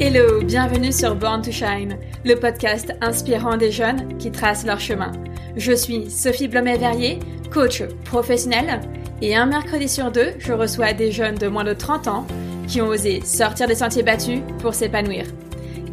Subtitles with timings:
[0.00, 5.12] Hello, bienvenue sur Born to Shine, le podcast inspirant des jeunes qui tracent leur chemin.
[5.56, 7.18] Je suis Sophie Blomet-Verrier,
[7.50, 8.80] coach professionnel,
[9.20, 12.26] et un mercredi sur deux, je reçois des jeunes de moins de 30 ans
[12.68, 15.26] qui ont osé sortir des sentiers battus pour s'épanouir.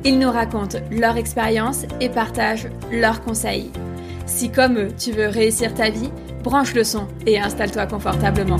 [0.05, 3.69] Ils nous racontent leur expérience et partagent leurs conseils.
[4.25, 6.09] Si comme eux, tu veux réussir ta vie,
[6.41, 8.59] branche le son et installe-toi confortablement.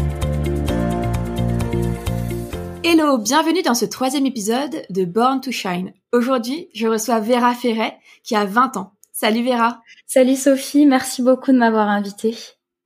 [2.82, 5.92] Hello, bienvenue dans ce troisième épisode de Born to Shine.
[6.14, 8.94] Aujourd'hui, je reçois Vera Ferret qui a 20 ans.
[9.12, 9.82] Salut Vera.
[10.08, 12.38] Salut Sophie, merci beaucoup de m'avoir invitée.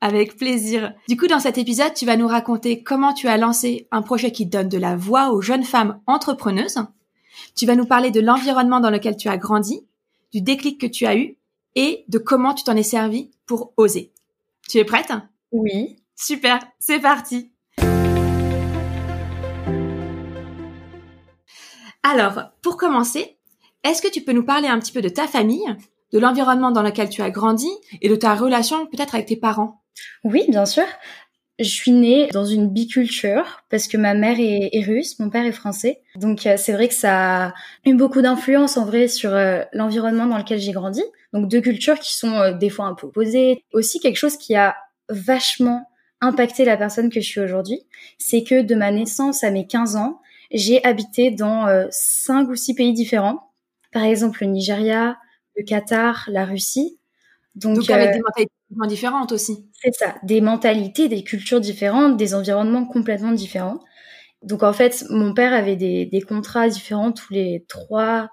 [0.02, 0.94] Avec plaisir.
[1.08, 4.32] Du coup, dans cet épisode, tu vas nous raconter comment tu as lancé un projet
[4.32, 6.80] qui donne de la voix aux jeunes femmes entrepreneuses.
[7.56, 9.86] Tu vas nous parler de l'environnement dans lequel tu as grandi,
[10.34, 11.38] du déclic que tu as eu
[11.76, 14.12] et de comment tu t'en es servi pour oser.
[14.68, 15.14] Tu es prête?
[15.52, 15.98] Oui.
[16.16, 17.53] Super, c'est parti.
[22.04, 23.38] Alors, pour commencer,
[23.84, 25.66] est-ce que tu peux nous parler un petit peu de ta famille,
[26.12, 27.70] de l'environnement dans lequel tu as grandi
[28.02, 29.82] et de ta relation peut-être avec tes parents?
[30.24, 30.86] Oui, bien sûr.
[31.60, 35.52] Je suis née dans une biculture parce que ma mère est, russe, mon père est
[35.52, 36.02] français.
[36.16, 37.54] Donc euh, c'est vrai que ça a
[37.86, 41.04] eu beaucoup d'influence en vrai sur euh, l'environnement dans lequel j'ai grandi.
[41.32, 43.64] Donc deux cultures qui sont euh, des fois un peu opposées.
[43.72, 44.76] Aussi quelque chose qui a
[45.10, 45.88] vachement
[46.22, 47.82] impacté la personne que je suis aujourd'hui,
[48.18, 50.22] c'est que de ma naissance à mes 15 ans,
[50.54, 53.52] j'ai habité dans euh, cinq ou six pays différents.
[53.92, 55.18] Par exemple, le Nigeria,
[55.56, 57.00] le Qatar, la Russie.
[57.56, 59.70] Donc, avec euh, des mentalités différentes aussi.
[59.82, 63.80] C'est ça, des mentalités, des cultures différentes, des environnements complètement différents.
[64.42, 68.30] Donc en fait, mon père avait des, des contrats différents tous les trois,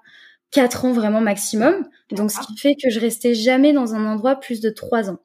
[0.50, 1.86] quatre ans vraiment maximum.
[2.10, 5.18] Donc ce qui fait que je restais jamais dans un endroit plus de trois ans.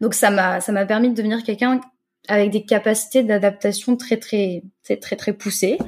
[0.00, 1.80] Donc ça m'a ça m'a permis de devenir quelqu'un
[2.28, 5.78] avec des capacités d'adaptation très très très très très poussées.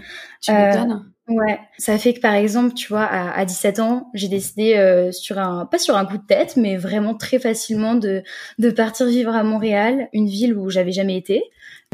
[0.40, 0.84] Tu euh,
[1.28, 5.12] Ouais, ça fait que par exemple, tu vois, à, à 17 ans, j'ai décidé euh,
[5.12, 8.22] sur un pas sur un coup de tête, mais vraiment très facilement de
[8.58, 11.44] de partir vivre à Montréal, une ville où j'avais jamais été.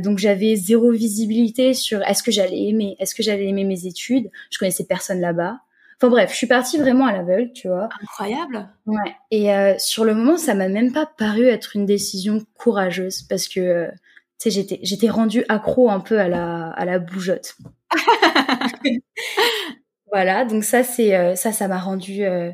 [0.03, 4.31] Donc j'avais zéro visibilité sur est-ce que j'allais aimer, est-ce que j'allais aimer mes études.
[4.51, 5.59] Je connaissais personne là-bas.
[6.01, 7.89] Enfin bref, je suis partie vraiment à l'aveugle, tu vois.
[8.03, 8.69] Incroyable.
[8.87, 9.17] Ouais.
[9.33, 13.49] Et euh, sur le moment, ça m'a même pas paru être une décision courageuse parce
[13.49, 13.89] que euh,
[14.39, 17.57] sais, j'étais, j'étais rendue accro un peu à la, à la bougeotte.
[20.13, 22.51] voilà, donc ça, c'est, euh, ça, ça m'a rendu, euh,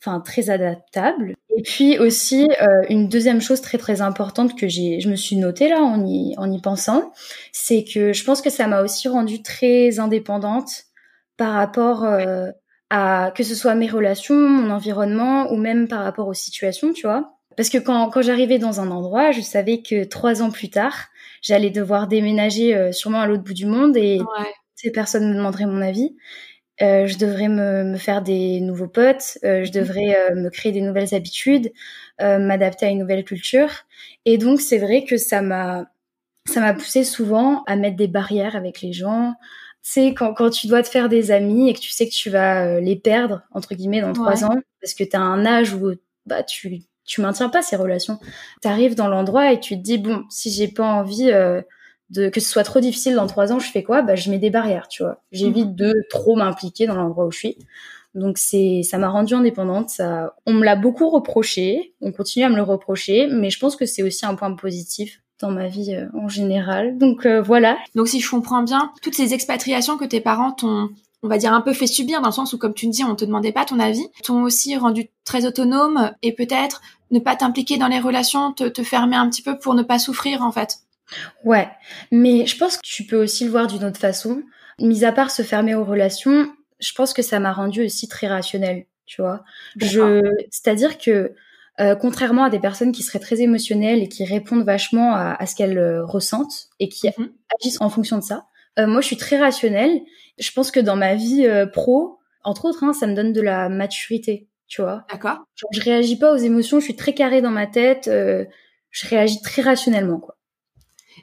[0.00, 1.34] enfin, très adaptable.
[1.56, 5.36] Et puis aussi, euh, une deuxième chose très, très importante que j'ai, je me suis
[5.36, 7.12] notée là, en y, en y pensant,
[7.52, 10.84] c'est que je pense que ça m'a aussi rendue très indépendante
[11.36, 12.04] par rapport
[12.90, 17.06] à, que ce soit mes relations, mon environnement, ou même par rapport aux situations, tu
[17.06, 17.38] vois.
[17.56, 21.08] Parce que quand, quand j'arrivais dans un endroit, je savais que trois ans plus tard,
[21.42, 24.20] j'allais devoir déménager euh, sûrement à l'autre bout du monde et
[24.74, 26.16] ces personnes me demanderaient mon avis.
[26.80, 29.84] Euh, je devrais me, me, faire des nouveaux potes, euh, je mhm.
[29.84, 31.72] devrais euh, me créer des nouvelles habitudes,
[32.18, 33.68] m'adapter à une nouvelle culture.
[34.24, 35.86] Et donc c'est vrai que ça m'a
[36.48, 39.34] ça m'a poussé souvent à mettre des barrières avec les gens.
[39.80, 42.30] C'est quand, quand tu dois te faire des amis et que tu sais que tu
[42.30, 45.94] vas les perdre entre guillemets dans trois ans parce que tu as un âge où
[46.26, 48.18] bah tu tu maintiens pas ces relations.
[48.62, 51.60] Tu arrives dans l'endroit et tu te dis bon, si j'ai pas envie euh,
[52.10, 54.02] de que ce soit trop difficile dans trois ans, je fais quoi?
[54.02, 55.22] Bah je mets des barrières, tu vois.
[55.32, 55.76] J'évite mhm.
[55.76, 57.58] de trop m'impliquer dans l'endroit où je suis.
[58.14, 62.50] Donc c'est ça m'a rendue indépendante, ça on me l'a beaucoup reproché, on continue à
[62.50, 65.94] me le reprocher, mais je pense que c'est aussi un point positif dans ma vie
[65.94, 66.98] euh, en général.
[66.98, 67.78] Donc euh, voilà.
[67.94, 70.90] Donc si je comprends bien, toutes ces expatriations que tes parents t'ont
[71.22, 73.04] on va dire un peu fait subir dans le sens où comme tu me dis
[73.04, 74.06] on te demandait pas ton avis.
[74.22, 78.82] T'ont aussi rendu très autonome et peut-être ne pas t'impliquer dans les relations te, te
[78.82, 80.78] fermer un petit peu pour ne pas souffrir en fait.
[81.44, 81.68] Ouais.
[82.10, 84.42] Mais je pense que tu peux aussi le voir d'une autre façon.
[84.80, 86.50] Mis à part se fermer aux relations
[86.82, 89.44] je pense que ça m'a rendu aussi très rationnel tu vois.
[89.76, 91.34] Je c'est-à-dire que
[91.80, 95.46] euh, contrairement à des personnes qui seraient très émotionnelles et qui répondent vachement à, à
[95.46, 97.32] ce qu'elles euh, ressentent et qui mhm.
[97.58, 98.46] agissent en fonction de ça,
[98.78, 100.02] euh, moi je suis très rationnelle
[100.38, 103.40] je pense que dans ma vie euh, pro, entre autres, hein, ça me donne de
[103.40, 105.04] la maturité, tu vois.
[105.10, 105.38] D'accord.
[105.72, 108.44] je réagis pas aux émotions, je suis très carré dans ma tête, euh,
[108.90, 110.36] je réagis très rationnellement, quoi.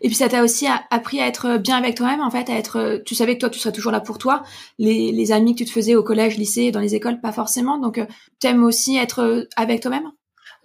[0.01, 3.01] Et puis ça t'a aussi appris à être bien avec toi-même, en fait, à être.
[3.06, 4.44] Tu savais que toi, tu serais toujours là pour toi.
[4.77, 7.77] Les, les amis que tu te faisais au collège, lycée, dans les écoles, pas forcément.
[7.77, 8.06] Donc, euh,
[8.39, 10.09] t'aimes aussi être avec toi-même?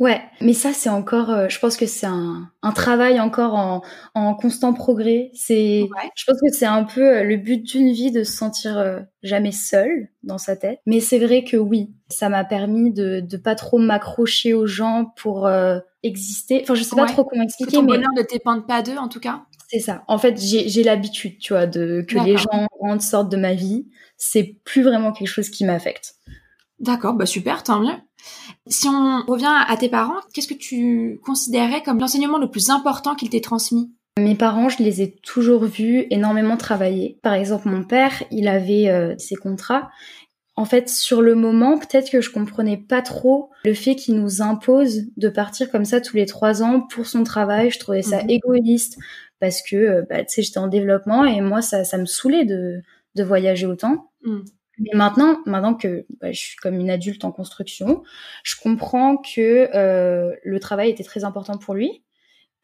[0.01, 3.83] Ouais, mais ça c'est encore, euh, je pense que c'est un, un, travail encore en,
[4.15, 5.31] en constant progrès.
[5.35, 5.87] C'est,
[6.17, 9.01] je pense que c'est un peu euh, le but d'une vie de se sentir euh,
[9.23, 10.81] jamais seul dans sa tête.
[10.85, 15.13] Mais c'est vrai que oui, ça m'a permis de de pas trop m'accrocher aux gens
[15.17, 15.49] pour
[16.03, 16.61] exister.
[16.63, 19.09] Enfin, je sais pas trop comment expliquer, ton mais bonheur ne dépend pas d'eux en
[19.09, 19.43] tout cas.
[19.69, 20.03] C'est ça.
[20.09, 23.87] En fait, j'ai l'habitude, tu vois, de que les gens parents sortent de ma vie,
[24.17, 26.15] c'est plus vraiment quelque chose qui m'affecte.
[26.81, 27.95] D'accord, bah super, tant mieux.
[28.67, 33.15] Si on revient à tes parents, qu'est-ce que tu considérais comme l'enseignement le plus important
[33.15, 33.93] qu'ils t'aient transmis?
[34.19, 37.19] Mes parents, je les ai toujours vus énormément travailler.
[37.23, 39.91] Par exemple, mon père, il avait euh, ses contrats.
[40.57, 44.41] En fait, sur le moment, peut-être que je comprenais pas trop le fait qu'il nous
[44.41, 47.71] impose de partir comme ça tous les trois ans pour son travail.
[47.71, 48.31] Je trouvais ça mhm.
[48.31, 48.97] égoïste
[49.41, 52.45] parce que, euh, bah, tu sais, j'étais en développement et moi, ça, ça me saoulait
[52.45, 52.83] de,
[53.17, 54.11] de voyager autant.
[54.23, 54.45] Mhm.
[54.79, 58.03] Mais maintenant, maintenant que bah, je suis comme une adulte en construction,
[58.43, 62.03] je comprends que euh, le travail était très important pour lui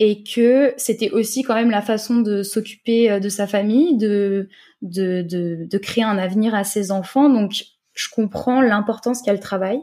[0.01, 4.49] et que c'était aussi quand même la façon de s'occuper euh, de sa famille, de,
[4.83, 7.29] de, de, de, créer un avenir à ses enfants.
[7.29, 9.79] Donc, je comprends l'importance qu'a le travail.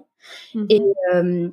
[0.56, 0.66] Mhm.
[0.70, 0.82] Et
[1.14, 1.50] euh,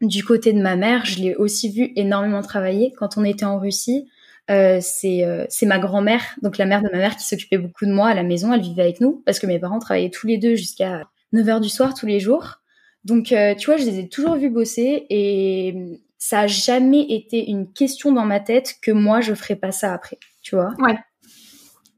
[0.00, 2.92] du côté de ma mère, je l'ai aussi vu énormément travailler.
[2.96, 4.08] Quand on était en Russie,
[4.50, 7.86] euh, c'est euh, c'est ma grand-mère, donc la mère de ma mère, qui s'occupait beaucoup
[7.86, 8.52] de moi à la maison.
[8.52, 11.60] Elle vivait avec nous parce que mes parents travaillaient tous les deux jusqu'à 9 heures
[11.60, 12.60] du soir tous les jours.
[13.04, 17.50] Donc, euh, tu vois, je les ai toujours vus bosser et ça a jamais été
[17.50, 20.72] une question dans ma tête que moi je ferais pas ça après, tu vois.
[20.78, 20.98] Ouais.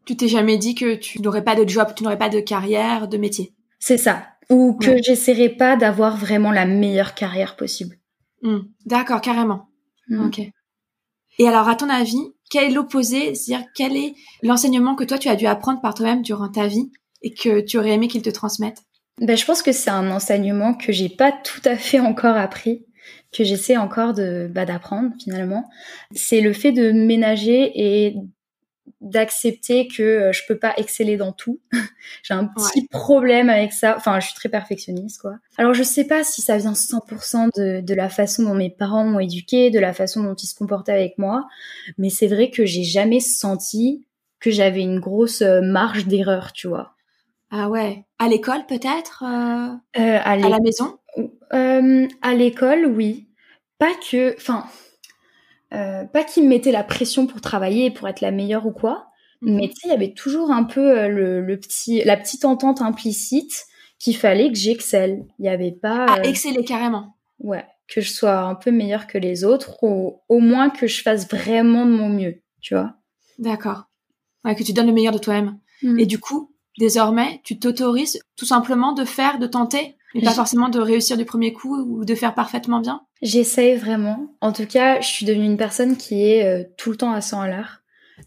[0.04, 3.08] Tu t'es jamais dit que tu n'aurais pas de job, tu n'aurais pas de carrière,
[3.08, 3.54] de métier?
[3.80, 4.24] C'est ça.
[4.50, 7.96] Ou que j'essaierais pas d'avoir vraiment la meilleure carrière possible.
[8.42, 8.60] Hmm.
[8.84, 9.68] D'accord, carrément.
[10.08, 10.26] Hmm.
[10.26, 10.40] Ok.
[11.38, 15.28] Et alors, à ton avis, quel est l'opposé C'est-à-dire, quel est l'enseignement que toi, tu
[15.28, 16.90] as dû apprendre par toi-même durant ta vie
[17.22, 18.78] et que tu aurais aimé qu'il te transmette
[19.20, 22.84] ben, Je pense que c'est un enseignement que j'ai pas tout à fait encore appris,
[23.32, 25.68] que j'essaie encore de bah, d'apprendre finalement.
[26.12, 28.16] C'est le fait de ménager et
[29.00, 31.60] d'accepter que euh, je peux pas exceller dans tout.
[32.22, 33.94] J'ai un petit problème avec ça.
[33.96, 35.34] Enfin, je suis très perfectionniste, quoi.
[35.58, 39.04] Alors, je sais pas si ça vient 100% de, de la façon dont mes parents
[39.04, 41.46] m'ont éduqué, de la façon dont ils se comportaient avec moi,
[41.98, 44.06] mais c'est vrai que j'ai jamais senti
[44.40, 46.94] que j'avais une grosse euh, marge d'erreur, tu vois.
[47.50, 48.04] Ah ouais.
[48.18, 50.98] À l'école, peut-être euh, euh à, à, la maison?
[51.52, 53.28] Euh, À l'école, oui.
[53.78, 54.34] Pas que...
[54.36, 54.66] Enfin
[55.76, 59.08] euh, pas qu'il me mettait la pression pour travailler, pour être la meilleure ou quoi,
[59.42, 59.56] mhm.
[59.56, 62.80] mais tu sais, il y avait toujours un peu euh, le, petit, la petite entente
[62.80, 63.66] implicite
[63.98, 65.26] qu'il fallait que j'excelle.
[65.38, 66.06] Il n'y avait pas.
[66.08, 67.16] Ah, euh, exceller carrément.
[67.38, 71.02] Ouais, que je sois un peu meilleure que les autres, ou au moins que je
[71.02, 72.94] fasse vraiment de mon mieux, tu vois.
[73.38, 73.84] D'accord.
[74.44, 75.58] Ouais, que tu donnes le meilleur de toi-même.
[75.82, 75.98] Mm.
[75.98, 80.70] Et du coup, désormais, tu t'autorises tout simplement de faire, de tenter et pas forcément
[80.70, 83.02] de réussir du premier coup ou de faire parfaitement bien?
[83.22, 84.36] J'essaye vraiment.
[84.40, 87.20] En tout cas, je suis devenue une personne qui est euh, tout le temps à
[87.20, 87.82] 100 à l'heure.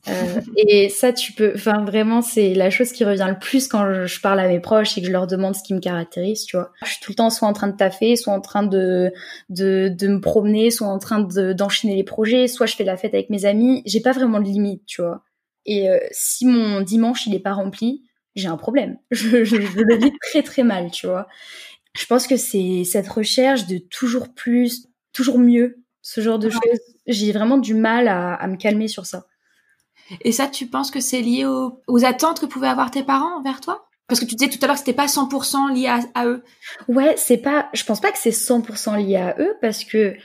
[0.07, 4.05] Euh, et ça, tu peux, enfin vraiment, c'est la chose qui revient le plus quand
[4.05, 6.57] je, parle à mes proches et que je leur demande ce qui me caractérise, tu
[6.57, 6.71] vois.
[6.83, 9.11] Je suis tout le temps soit en train de taffer, soit en train de
[9.49, 12.97] de, de me promener, soit en train de d'enchaîner les projets, soit je fais la
[12.97, 13.83] fête avec mes amis.
[13.85, 15.23] J'ai pas vraiment de limite, tu vois.
[15.65, 18.03] Et euh, si mon dimanche il est pas rempli,
[18.35, 18.97] j'ai un problème.
[19.11, 21.27] Je, je, je le vis très très mal, tu vois
[21.93, 26.61] je pense que c'est cette recherche de toujours plus, toujours mieux, ce genre de choses.
[27.07, 29.25] J'ai vraiment du mal à, me calmer sur ça.
[30.21, 33.61] Et ça, tu penses que c'est lié aux, attentes que pouvaient avoir tes parents envers
[33.61, 33.87] toi?
[34.07, 36.43] Parce que tu disais tout à l'heure que c'était pas 100% lié à, eux.
[36.87, 37.69] Ouais, c'est pas.
[37.73, 40.15] Je pense pas que c'est 100% lié à eux parce que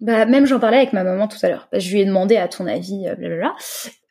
[0.00, 1.68] bah même j'en parlais avec ma maman tout à l'heure.
[1.72, 3.56] Je lui ai demandé à ton avis, euh, blablabla.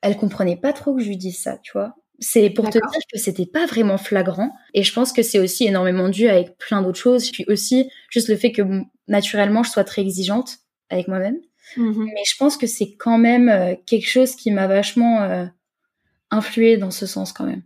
[0.01, 1.95] Elle comprenait pas trop que je lui dise ça, tu vois.
[2.19, 4.51] C'est pour te dire que c'était pas vraiment flagrant.
[4.73, 7.31] Et je pense que c'est aussi énormément dû avec plein d'autres choses.
[7.31, 8.61] Puis aussi, juste le fait que
[9.07, 11.37] naturellement, je sois très exigeante avec moi-même.
[11.77, 12.05] Mm-hmm.
[12.05, 15.45] Mais je pense que c'est quand même euh, quelque chose qui m'a vachement euh,
[16.31, 17.63] influé dans ce sens quand même.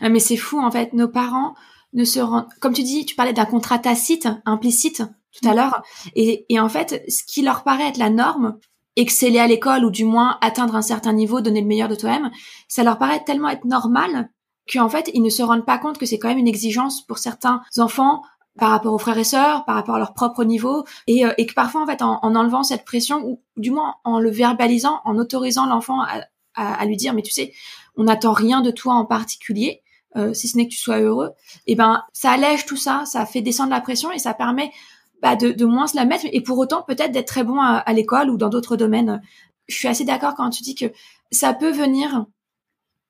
[0.00, 0.92] Ah, mais c'est fou, en fait.
[0.92, 1.54] Nos parents
[1.92, 2.48] ne se rendent...
[2.60, 5.56] Comme tu dis, tu parlais d'un contrat tacite, implicite, tout à mm.
[5.56, 5.82] l'heure.
[6.16, 8.58] Et, et en fait, ce qui leur paraît être la norme,
[8.96, 12.30] exceller à l'école ou du moins atteindre un certain niveau, donner le meilleur de toi-même,
[12.66, 14.30] ça leur paraît tellement être normal
[14.72, 17.18] qu'en fait, ils ne se rendent pas compte que c'est quand même une exigence pour
[17.18, 18.22] certains enfants
[18.58, 21.46] par rapport aux frères et sœurs, par rapport à leur propre niveau, et, euh, et
[21.46, 25.16] que parfois, en fait, en, enlevant cette pression, ou du moins en le verbalisant, en
[25.16, 27.52] autorisant l'enfant à, à, lui dire, mais tu sais,
[27.96, 29.82] on n'attend rien de toi en particulier,
[30.16, 31.30] euh, si ce n'est que tu sois heureux,
[31.66, 34.72] et ben, ça allège tout ça, ça fait descendre la pression et ça permet
[35.22, 37.92] bah, de, de, moins se la mettre et pour autant peut-être d'être très bon à,
[37.92, 39.20] l'école ou dans d'autres domaines.
[39.66, 40.86] Je suis assez d'accord quand tu dis que
[41.30, 42.26] ça peut venir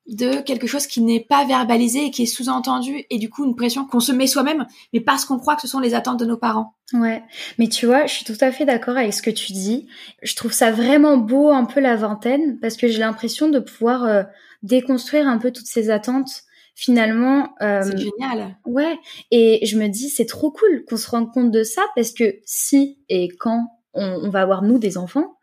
[0.07, 3.55] de quelque chose qui n'est pas verbalisé et qui est sous-entendu et du coup une
[3.55, 6.25] pression qu'on se met soi-même mais parce qu'on croit que ce sont les attentes de
[6.25, 6.75] nos parents.
[6.95, 7.23] Ouais,
[7.59, 9.87] mais tu vois, je suis tout à fait d'accord avec ce que tu dis.
[10.23, 14.05] Je trouve ça vraiment beau un peu la vingtaine parce que j'ai l'impression de pouvoir
[14.05, 14.23] euh,
[14.63, 16.45] déconstruire un peu toutes ces attentes
[16.79, 17.55] finalement.
[17.61, 18.57] Euh, c'est génial.
[18.65, 18.99] Ouais,
[19.33, 22.37] et je me dis c'est trop cool qu'on se rende compte de ça parce que
[22.45, 25.37] si et quand on, va avoir nous des enfants,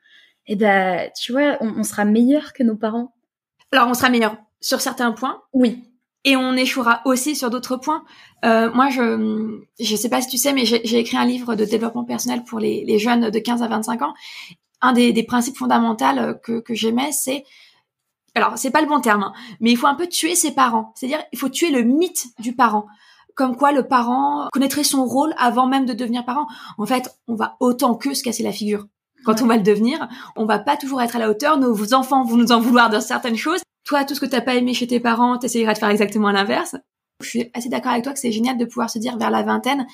[0.48, 3.14] eh ben tu vois, on, sera meilleur que nos parents.
[3.74, 5.42] Alors on sera meilleur sur certains points.
[5.52, 5.84] Oui.
[6.24, 8.06] et on échouera aussi sur d'autres points.
[8.46, 11.66] Euh, moi, je je sais pas si tu sais, mais j'ai écrit un livre de
[11.66, 14.14] développement personnel pour les, les jeunes de 15 à 25 ans.
[14.80, 16.06] Un des, des principes fondamentaux
[16.44, 17.44] que, que j'aimais, c'est
[18.36, 20.92] alors c'est pas le bon terme, hein, mais il faut un peu tuer ses parents.
[20.96, 22.86] C'est-à-dire, il faut tuer le mythe du parent.
[23.34, 26.48] Comme quoi le parent connaîtrait son rôle avant même de devenir parent.
[26.78, 28.88] En fait, on va autant que se casser la figure.
[29.26, 31.58] Quand on va le devenir, on va pas toujours être à la hauteur.
[31.58, 33.62] Nos enfants vont nous en vouloir de certaines choses.
[33.84, 36.76] Toi, tout ce que t'as pas aimé chez tes parents, t'essayeras de faire exactement l'inverse.
[37.22, 39.44] Je suis assez d'accord avec toi que c'est génial de pouvoir se dire vers la
[39.44, 39.88] vingtaine,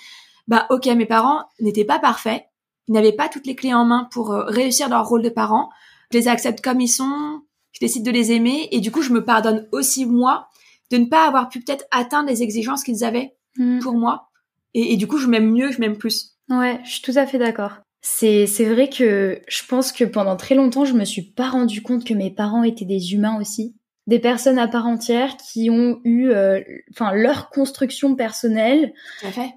[0.48, 2.46] bah ok, mes parents n'étaient pas parfaits,
[2.88, 5.70] ils n'avaient pas toutes les clés en main pour euh, réussir leur rôle de parent.
[6.12, 9.14] Je les accepte comme ils sont, je décide de les aimer et du coup je
[9.14, 10.48] me pardonne aussi moi
[10.92, 13.80] de ne pas avoir pu peut-être atteindre les exigences qu'ils avaient mm.
[13.80, 14.30] pour moi
[14.74, 16.38] et, et, du coup je m'aime mieux, je m'aime plus.
[16.50, 17.80] Ouais, je suis tout à fait d'accord.
[18.02, 21.82] C'est c'est vrai que je pense que pendant très longtemps je me suis pas rendu
[21.82, 23.76] compte que mes parents étaient des humains aussi
[24.08, 26.60] des personnes à part entière qui ont eu euh,
[26.92, 28.94] enfin leur construction personnelle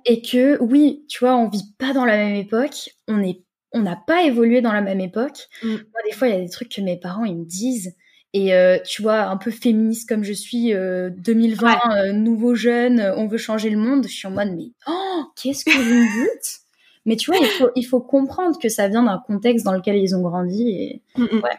[0.05, 3.43] et que oui tu vois on vit pas dans la même époque on est
[3.73, 5.69] on n'a pas évolué dans la même époque mm.
[5.69, 7.97] Moi, des fois il y a des trucs que mes parents ils me disent
[8.35, 13.27] et euh, tu vois un peu féministe comme je suis 2020 euh, nouveau jeune on
[13.27, 16.61] veut changer le monde je suis en mode mais oh qu'est-ce que vous me dites?
[17.07, 19.97] Mais tu vois il faut il faut comprendre que ça vient d'un contexte dans lequel
[19.97, 21.41] ils ont grandi et mm, mm.
[21.43, 21.59] ouais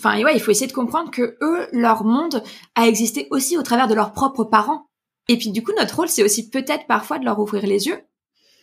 [0.00, 2.42] Enfin, ouais, il faut essayer de comprendre que eux, leur monde
[2.76, 4.86] a existé aussi au travers de leurs propres parents.
[5.28, 8.00] Et puis, du coup, notre rôle, c'est aussi peut-être parfois de leur ouvrir les yeux,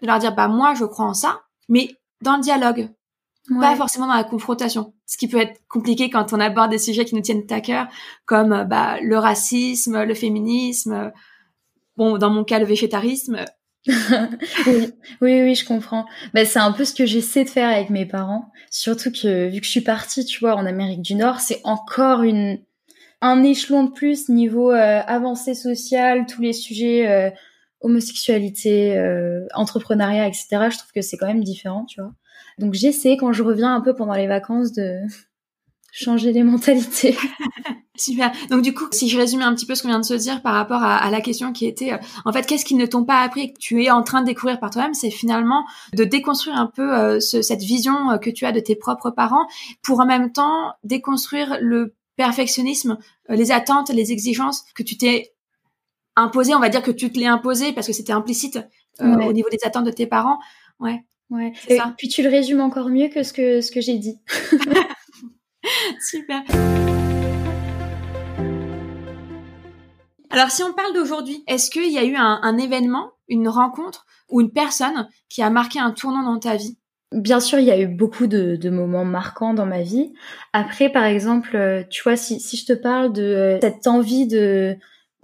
[0.01, 1.89] de leur dire, bah, moi, je crois en ça, mais
[2.21, 2.89] dans le dialogue.
[3.47, 4.93] Pas forcément dans la confrontation.
[5.05, 7.87] Ce qui peut être compliqué quand on aborde des sujets qui nous tiennent à cœur,
[8.25, 11.11] comme, bah, le racisme, le féminisme,
[11.95, 13.45] bon, dans mon cas, le végétarisme.
[13.87, 16.05] oui, oui, oui, je comprends.
[16.33, 18.51] Bah, c'est un peu ce que j'essaie de faire avec mes parents.
[18.71, 22.23] Surtout que vu que je suis partie, tu vois, en Amérique du Nord, c'est encore
[22.23, 22.59] une
[23.21, 27.31] un échelon de plus niveau euh, avancée sociale, tous les sujets euh,
[27.81, 30.47] homosexualité, euh, entrepreneuriat, etc.
[30.69, 32.11] Je trouve que c'est quand même différent, tu vois.
[32.57, 34.99] Donc j'essaie quand je reviens un peu pendant les vacances de
[35.91, 37.17] changer les mentalités.
[37.97, 38.31] Super.
[38.49, 40.41] Donc du coup, si je résume un petit peu ce qu'on vient de se dire
[40.41, 43.21] par rapport à, la question qui était, euh, en fait, qu'est-ce qu'ils ne t'ont pas
[43.21, 46.57] appris et que tu es en train de découvrir par toi-même, c'est finalement de déconstruire
[46.57, 49.47] un peu euh, cette vision euh, que tu as de tes propres parents,
[49.81, 52.97] pour en même temps déconstruire le perfectionnisme,
[53.29, 55.33] les attentes, les exigences que tu t'es
[56.15, 56.53] imposé.
[56.55, 58.59] On va dire que tu te l'es imposé parce que c'était implicite
[59.01, 60.39] au niveau des attentes de tes parents.
[60.79, 61.03] Ouais.
[61.29, 61.53] Ouais.
[61.67, 64.19] Et puis tu le résumes encore mieux que ce que ce que j'ai dit.
[65.99, 66.43] Super.
[70.35, 74.41] Alors, si on parle d'aujourd'hui, est-ce qu'il y a eu un, événement, une rencontre ou
[74.41, 76.77] une personne qui a marqué un tournant dans ta vie?
[77.13, 80.11] Bien sûr, il y a eu beaucoup de, moments marquants dans ma vie.
[80.51, 84.75] Après, par exemple, euh, tu vois, si, je te parle de euh, cette envie de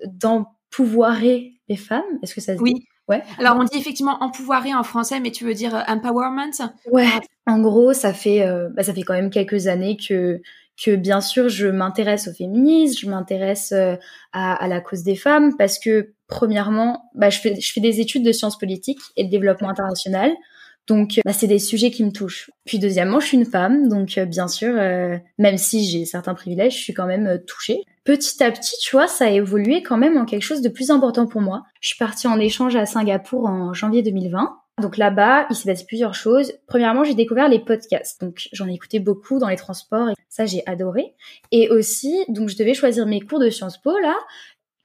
[0.05, 2.73] d'empouvoirer les femmes, est-ce que ça se dit?
[2.73, 2.87] Oui.
[3.07, 3.23] Ouais.
[3.39, 6.51] Alors on dit effectivement empouvoirer en français, mais tu veux dire euh, empowerment?
[6.91, 7.07] Ouais.
[7.47, 10.41] En gros, ça fait bah, ça fait quand même quelques années que
[10.83, 13.95] que bien sûr je m'intéresse au féminisme, je m'intéresse euh,
[14.33, 18.23] à, la cause des femmes parce que premièrement, bah, je, fais, je fais des études
[18.23, 20.31] de sciences politiques et de développement international.
[20.87, 22.49] Donc, bah, c'est des sujets qui me touchent.
[22.65, 26.33] Puis deuxièmement, je suis une femme, donc euh, bien sûr, euh, même si j'ai certains
[26.33, 27.81] privilèges, je suis quand même touchée.
[28.03, 30.89] Petit à petit, tu vois, ça a évolué quand même en quelque chose de plus
[30.89, 31.63] important pour moi.
[31.79, 35.85] Je suis partie en échange à Singapour en janvier 2020 donc là-bas, il s'est passé
[35.85, 36.53] plusieurs choses.
[36.67, 38.19] Premièrement, j'ai découvert les podcasts.
[38.21, 41.13] Donc j'en ai écouté beaucoup dans les transports et ça j'ai adoré.
[41.51, 44.17] Et aussi, donc je devais choisir mes cours de Sciences Po là.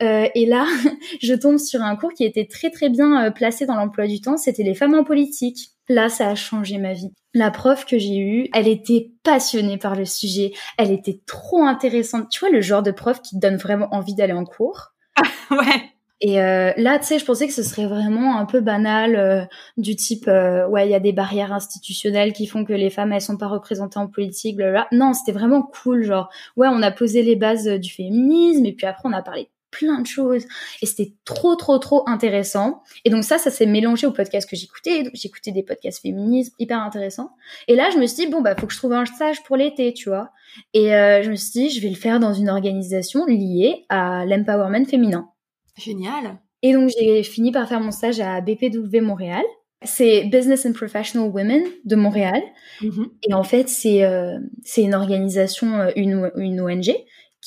[0.03, 0.67] Euh, et là,
[1.23, 4.21] je tombe sur un cours qui était très très bien euh, placé dans l'emploi du
[4.21, 4.37] temps.
[4.37, 5.71] C'était les femmes en politique.
[5.89, 7.13] Là, ça a changé ma vie.
[7.33, 10.53] La prof que j'ai eue, elle était passionnée par le sujet.
[10.79, 12.29] Elle était trop intéressante.
[12.31, 14.95] Tu vois le genre de prof qui te donne vraiment envie d'aller en cours.
[15.51, 15.93] ouais.
[16.23, 19.45] Et euh, là, tu sais, je pensais que ce serait vraiment un peu banal, euh,
[19.77, 23.13] du type, euh, ouais, il y a des barrières institutionnelles qui font que les femmes,
[23.13, 24.89] elles sont pas représentées en politique, blablabla.
[24.93, 28.87] Non, c'était vraiment cool, genre, ouais, on a posé les bases du féminisme, et puis
[28.87, 30.45] après, on a parlé plein de choses,
[30.83, 32.83] et c'était trop, trop, trop intéressant.
[33.05, 35.11] Et donc ça, ça s'est mélangé aux podcasts que j'écoutais.
[35.13, 37.31] J'écoutais des podcasts féministes hyper intéressants.
[37.69, 39.57] Et là, je me suis dit, bon, bah, faut que je trouve un stage pour
[39.57, 40.31] l'été, tu vois.
[40.73, 44.87] Et je me suis dit, je vais le faire dans une organisation liée à l'empowerment
[44.87, 45.29] féminin.
[45.77, 46.39] Génial.
[46.63, 49.45] Et donc j'ai fini par faire mon stage à BPW Montréal.
[49.83, 52.43] C'est Business and Professional Women de Montréal.
[52.81, 53.09] Mm-hmm.
[53.29, 54.39] Et en fait, c'est euh,
[54.77, 56.95] une organisation, euh, une, une ONG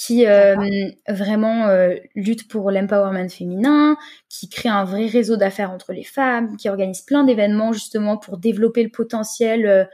[0.02, 0.56] qui euh,
[1.10, 1.68] vraiment
[2.16, 3.98] lutte pour l'empowerment féminin,
[4.30, 8.38] qui crée un vrai réseau d'affaires entre les femmes, qui organise plein d'événements justement pour
[8.38, 9.90] développer le potentiel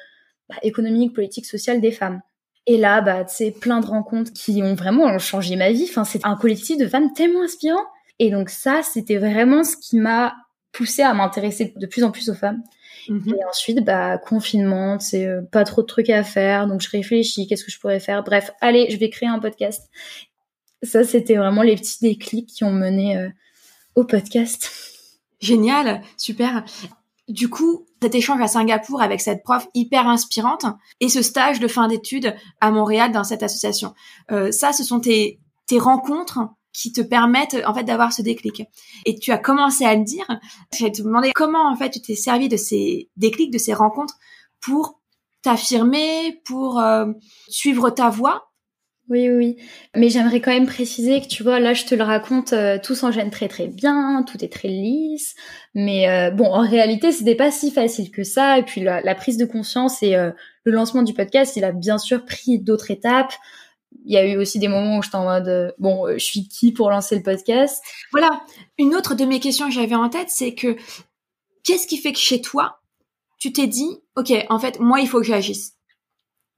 [0.48, 2.22] bah, économique, politique, social des femmes.
[2.68, 5.88] Et là, bah, c'est plein de rencontres qui ont vraiment changé ma vie.
[5.90, 7.84] Enfin, c'est un collectif de femmes tellement inspirant
[8.20, 10.36] Et donc ça, c'était vraiment ce qui m'a
[10.72, 12.62] poussé à m'intéresser de plus en plus aux femmes.
[13.10, 13.36] Mhm.
[13.36, 17.48] Et ensuite, bah, confinement, c'est euh, pas trop de trucs à faire, donc je réfléchis,
[17.48, 18.24] qu'est-ce que je pourrais faire.
[18.24, 19.90] Bref, allez, je vais créer un podcast.
[20.84, 23.30] Ça, c'était vraiment les petits déclics qui ont mené euh,
[23.96, 24.70] au podcast.
[25.40, 26.64] Génial, super.
[27.28, 30.66] Du coup, cet échange à Singapour avec cette prof hyper inspirante
[31.00, 33.96] et ce stage de fin d'études à Montréal dans cette association,
[34.32, 36.40] euh, ça, ce sont tes, tes rencontres
[36.76, 38.64] qui te permettent en fait d'avoir ce déclic.
[39.06, 40.26] Et tu as commencé à le dire.
[40.78, 43.74] Je vais te demander comment en fait tu t'es servi de ces déclics, de ces
[43.74, 44.16] rencontres
[44.62, 45.00] pour
[45.42, 47.06] t'affirmer, pour euh,
[47.48, 48.52] suivre ta voie.
[49.08, 49.58] Oui, oui,
[49.96, 52.96] mais j'aimerais quand même préciser que tu vois, là, je te le raconte, euh, tout
[52.96, 55.36] s'enchaîne très très bien, tout est très lisse,
[55.76, 58.58] mais euh, bon, en réalité, c'était pas si facile que ça.
[58.58, 62.00] Et puis la, la prise de conscience et le lancement du podcast, il a bien
[62.00, 63.34] sûr pris d'autres étapes
[64.04, 66.26] il y a eu aussi des moments où j'étais en mode euh, bon, euh, je
[66.26, 67.84] suis qui pour lancer le podcast?
[68.12, 68.42] Voilà.
[68.78, 70.76] Une autre de mes questions que j'avais en tête, c'est que
[71.64, 72.82] qu'est-ce qui fait que chez toi,
[73.40, 75.74] tu t'es dit, ok, en fait, moi, il faut que j'agisse?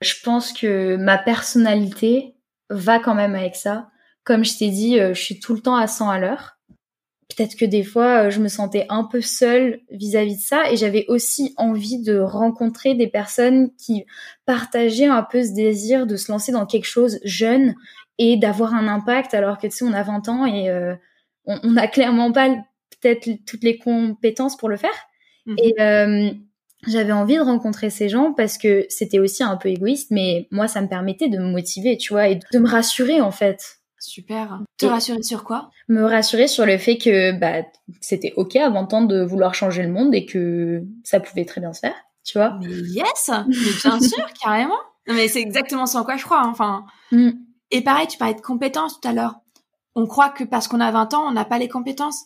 [0.01, 2.35] Je pense que ma personnalité
[2.69, 3.89] va quand même avec ça.
[4.23, 6.56] Comme je t'ai dit, euh, je suis tout le temps à 100 à l'heure
[7.29, 10.77] peut-être que des fois euh, je me sentais un peu seule vis-à-vis de ça et
[10.77, 14.05] j'avais aussi envie de rencontrer des personnes qui
[14.45, 17.75] partageaient un peu ce désir de se lancer dans quelque chose jeune
[18.17, 20.95] et d'avoir un impact alors que tu sais on a 20 ans et euh,
[21.45, 22.49] on n'a clairement pas
[22.99, 25.07] peut-être toutes les compétences pour le faire
[25.45, 25.55] mhm.
[25.57, 26.31] et euh,
[26.87, 30.67] j'avais envie de rencontrer ces gens parce que c'était aussi un peu égoïste mais moi
[30.67, 34.61] ça me permettait de me motiver tu vois et de me rassurer en fait Super.
[34.77, 35.71] Te rassurer sur quoi?
[35.87, 37.65] Me rassurer sur le fait que bah,
[38.01, 41.73] c'était ok 20 ans de vouloir changer le monde et que ça pouvait très bien
[41.73, 42.57] se faire, tu vois.
[42.61, 44.79] Mais yes, mais bien sûr, carrément.
[45.07, 46.41] mais c'est exactement ce en quoi je crois.
[46.41, 46.85] Hein, enfin.
[47.11, 47.31] Mm.
[47.71, 49.39] Et pareil, tu parlais de compétences tout à l'heure.
[49.95, 52.23] On croit que parce qu'on a 20 ans, on n'a pas les compétences.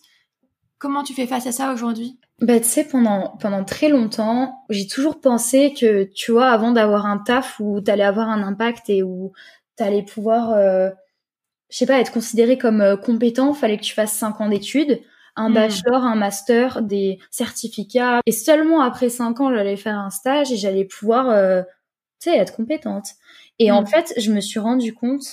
[0.77, 2.19] Comment tu fais face à ça aujourd'hui?
[2.41, 7.05] Bah, tu sais, pendant, pendant très longtemps, j'ai toujours pensé que, tu vois, avant d'avoir
[7.05, 9.31] un taf où t'allais avoir un impact et où
[9.75, 10.89] t'allais pouvoir euh,
[11.71, 15.01] je sais pas, être considéré comme euh, compétent, fallait que tu fasses 5 ans d'études,
[15.35, 15.53] un hmm.
[15.53, 18.19] bachelor, un master, des certificats.
[18.25, 21.63] Et seulement après 5 ans, j'allais faire un stage et j'allais pouvoir, euh,
[22.21, 23.07] tu sais, être compétente.
[23.57, 23.87] Et en hmm.
[23.87, 25.23] fait, je me suis rendu compte,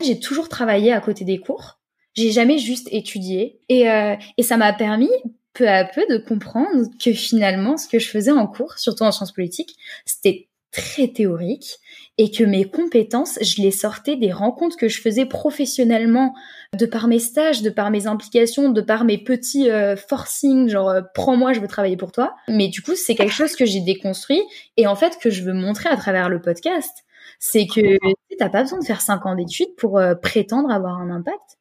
[0.00, 1.80] j'ai toujours travaillé à côté des cours.
[2.14, 3.60] J'ai jamais juste étudié.
[3.68, 5.10] Et, euh, et ça m'a permis,
[5.52, 9.12] peu à peu, de comprendre que finalement, ce que je faisais en cours, surtout en
[9.12, 11.78] sciences politiques, c'était très théorique
[12.18, 16.34] et que mes compétences, je les sortais des rencontres que je faisais professionnellement,
[16.76, 20.90] de par mes stages, de par mes implications, de par mes petits euh, forcing, genre
[20.90, 22.34] euh, prends-moi, je veux travailler pour toi.
[22.48, 24.42] Mais du coup, c'est quelque chose que j'ai déconstruit
[24.76, 27.04] et en fait que je veux montrer à travers le podcast.
[27.38, 27.98] C'est que
[28.38, 31.58] t'as pas besoin de faire cinq ans d'études pour euh, prétendre avoir un impact.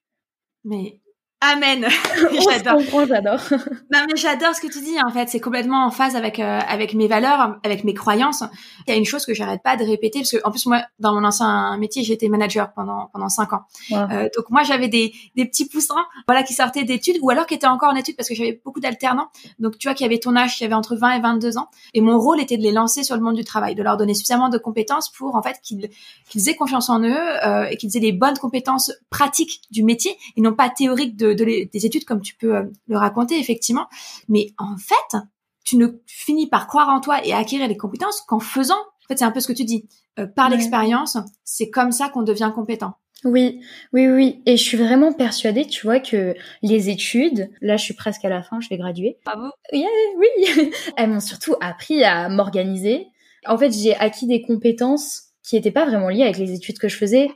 [0.64, 1.00] Mais
[1.40, 1.86] Amen.
[2.50, 2.82] j'adore.
[3.08, 3.40] j'adore.
[3.94, 6.60] non mais j'adore ce que tu dis en fait, c'est complètement en phase avec euh,
[6.68, 8.44] avec mes valeurs, avec mes croyances.
[8.88, 10.82] Il y a une chose que j'arrête pas de répéter parce que en plus moi
[10.98, 13.62] dans mon ancien métier, j'étais manager pendant pendant cinq ans.
[13.92, 17.54] Euh, donc moi j'avais des des petits poussins voilà qui sortaient d'études ou alors qui
[17.54, 19.28] étaient encore en études parce que j'avais beaucoup d'alternants.
[19.60, 21.70] Donc tu vois qu'il y avait ton âge, qui avait entre 20 et 22 ans
[21.94, 24.16] et mon rôle était de les lancer sur le monde du travail, de leur donner
[24.16, 25.90] suffisamment de compétences pour en fait qu'ils
[26.30, 30.18] qu'ils aient confiance en eux euh, et qu'ils aient les bonnes compétences pratiques du métier
[30.36, 33.88] et non pas théoriques de des études comme tu peux euh, le raconter effectivement.
[34.28, 35.18] Mais en fait,
[35.64, 38.76] tu ne finis par croire en toi et acquérir les compétences qu'en faisant.
[38.76, 39.88] En fait, c'est un peu ce que tu dis.
[40.20, 42.96] Euh, par l'expérience, c'est comme ça qu'on devient compétent.
[43.24, 43.62] Oui,
[43.94, 44.42] oui, oui.
[44.46, 48.30] Et je suis vraiment persuadée, tu vois, que les études, là, je suis presque à
[48.30, 49.18] la fin, je vais graduer.
[49.26, 49.48] Bravo.
[49.72, 49.88] Yeah,
[50.18, 50.72] oui.
[50.98, 53.08] Elles m'ont surtout appris à m'organiser.
[53.46, 56.90] En fait, j'ai acquis des compétences qui n'étaient pas vraiment liées avec les études que
[56.90, 57.30] je faisais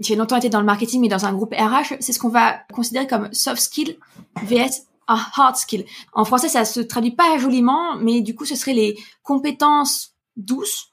[0.00, 2.58] j'ai longtemps été dans le marketing, mais dans un groupe RH, c'est ce qu'on va
[2.72, 3.98] considérer comme soft skill
[4.44, 5.84] vs hard skill.
[6.12, 10.92] En français, ça se traduit pas joliment, mais du coup, ce serait les compétences douces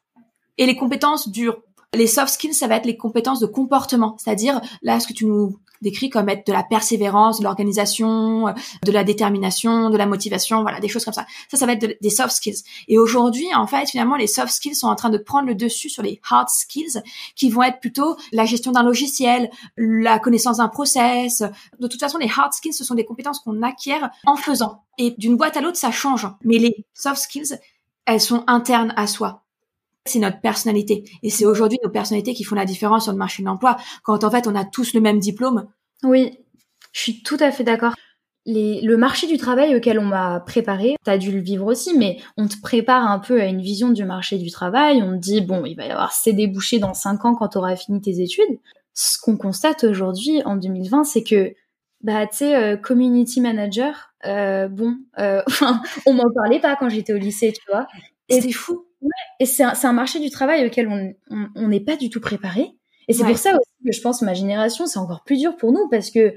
[0.57, 1.61] et les compétences dures.
[1.93, 5.25] Les soft skills, ça va être les compétences de comportement, c'est-à-dire là, ce que tu
[5.25, 10.63] nous décrit comme être de la persévérance, de l'organisation, de la détermination, de la motivation,
[10.63, 11.25] voilà, des choses comme ça.
[11.49, 12.63] Ça, ça va être des soft skills.
[12.87, 15.89] Et aujourd'hui, en fait, finalement, les soft skills sont en train de prendre le dessus
[15.89, 17.01] sur les hard skills,
[17.35, 21.43] qui vont être plutôt la gestion d'un logiciel, la connaissance d'un process.
[21.79, 24.83] De toute façon, les hard skills, ce sont des compétences qu'on acquiert en faisant.
[24.97, 26.27] Et d'une boîte à l'autre, ça change.
[26.43, 27.59] Mais les soft skills,
[28.05, 29.44] elles sont internes à soi
[30.05, 31.03] c'est notre personnalité.
[31.23, 33.77] Et c'est aujourd'hui nos personnalités qui font la différence sur le marché de l'emploi.
[34.03, 35.67] Quand en fait, on a tous le même diplôme.
[36.03, 36.37] Oui,
[36.93, 37.95] je suis tout à fait d'accord.
[38.45, 42.19] le marché du travail auquel on m'a préparé, tu as dû le vivre aussi, mais
[42.37, 45.01] on te prépare un peu à une vision du marché du travail.
[45.01, 47.57] On te dit, bon, il va y avoir ces débouchés dans cinq ans quand tu
[47.57, 48.59] auras fini tes études.
[48.93, 51.53] Ce qu'on constate aujourd'hui, en 2020, c'est que
[52.01, 57.51] bah tu sais, community manager, bon, enfin, on m'en parlait pas quand j'étais au lycée,
[57.51, 57.87] tu vois.
[58.29, 58.84] Et c'est fou.
[59.39, 61.15] Et c'est un, un, marché du travail auquel
[61.55, 62.77] on n'est pas du tout préparé.
[63.07, 65.55] Et c'est pour ça aussi que je pense que ma génération, c'est encore plus dur
[65.57, 66.33] pour nous parce que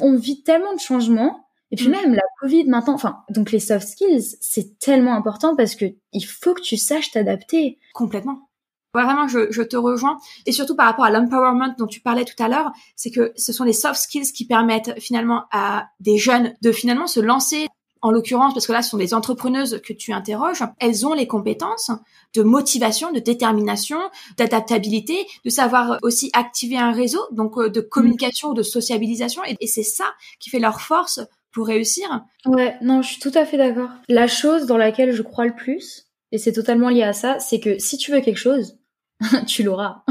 [0.00, 1.40] on vit tellement de changements.
[1.70, 1.92] Et puis mm.
[1.92, 6.22] même la Covid maintenant, enfin, donc les soft skills, c'est tellement important parce que il
[6.22, 7.78] faut que tu saches t'adapter.
[7.94, 8.48] Complètement.
[8.92, 10.18] Vraiment, je, je, te rejoins.
[10.46, 13.52] Et surtout par rapport à l'empowerment dont tu parlais tout à l'heure, c'est que ce
[13.52, 17.66] sont les soft skills qui permettent finalement à des jeunes de finalement se lancer
[18.04, 21.26] en l'occurrence, parce que là, ce sont des entrepreneuses que tu interroges, elles ont les
[21.26, 21.90] compétences
[22.34, 23.98] de motivation, de détermination,
[24.36, 29.40] d'adaptabilité, de savoir aussi activer un réseau, donc euh, de communication de sociabilisation.
[29.58, 30.04] Et, c'est ça
[30.38, 32.26] qui fait leur force pour réussir.
[32.44, 33.88] Ouais, non, je suis tout à fait d'accord.
[34.10, 37.58] La chose dans laquelle je crois le plus, et c'est totalement lié à ça, c'est
[37.58, 38.76] que si tu veux quelque chose,
[39.46, 40.02] tu l'auras.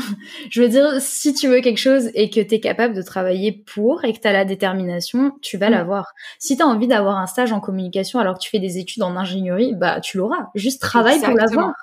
[0.50, 3.52] je veux dire, si tu veux quelque chose et que tu es capable de travailler
[3.52, 5.74] pour et que tu as la détermination, tu vas mm.
[5.74, 6.13] l'avoir.
[6.39, 9.04] Si tu as envie d'avoir un stage en communication alors que tu fais des études
[9.04, 10.50] en ingénierie, bah tu l'auras.
[10.56, 11.74] Juste travaille pour l'avoir.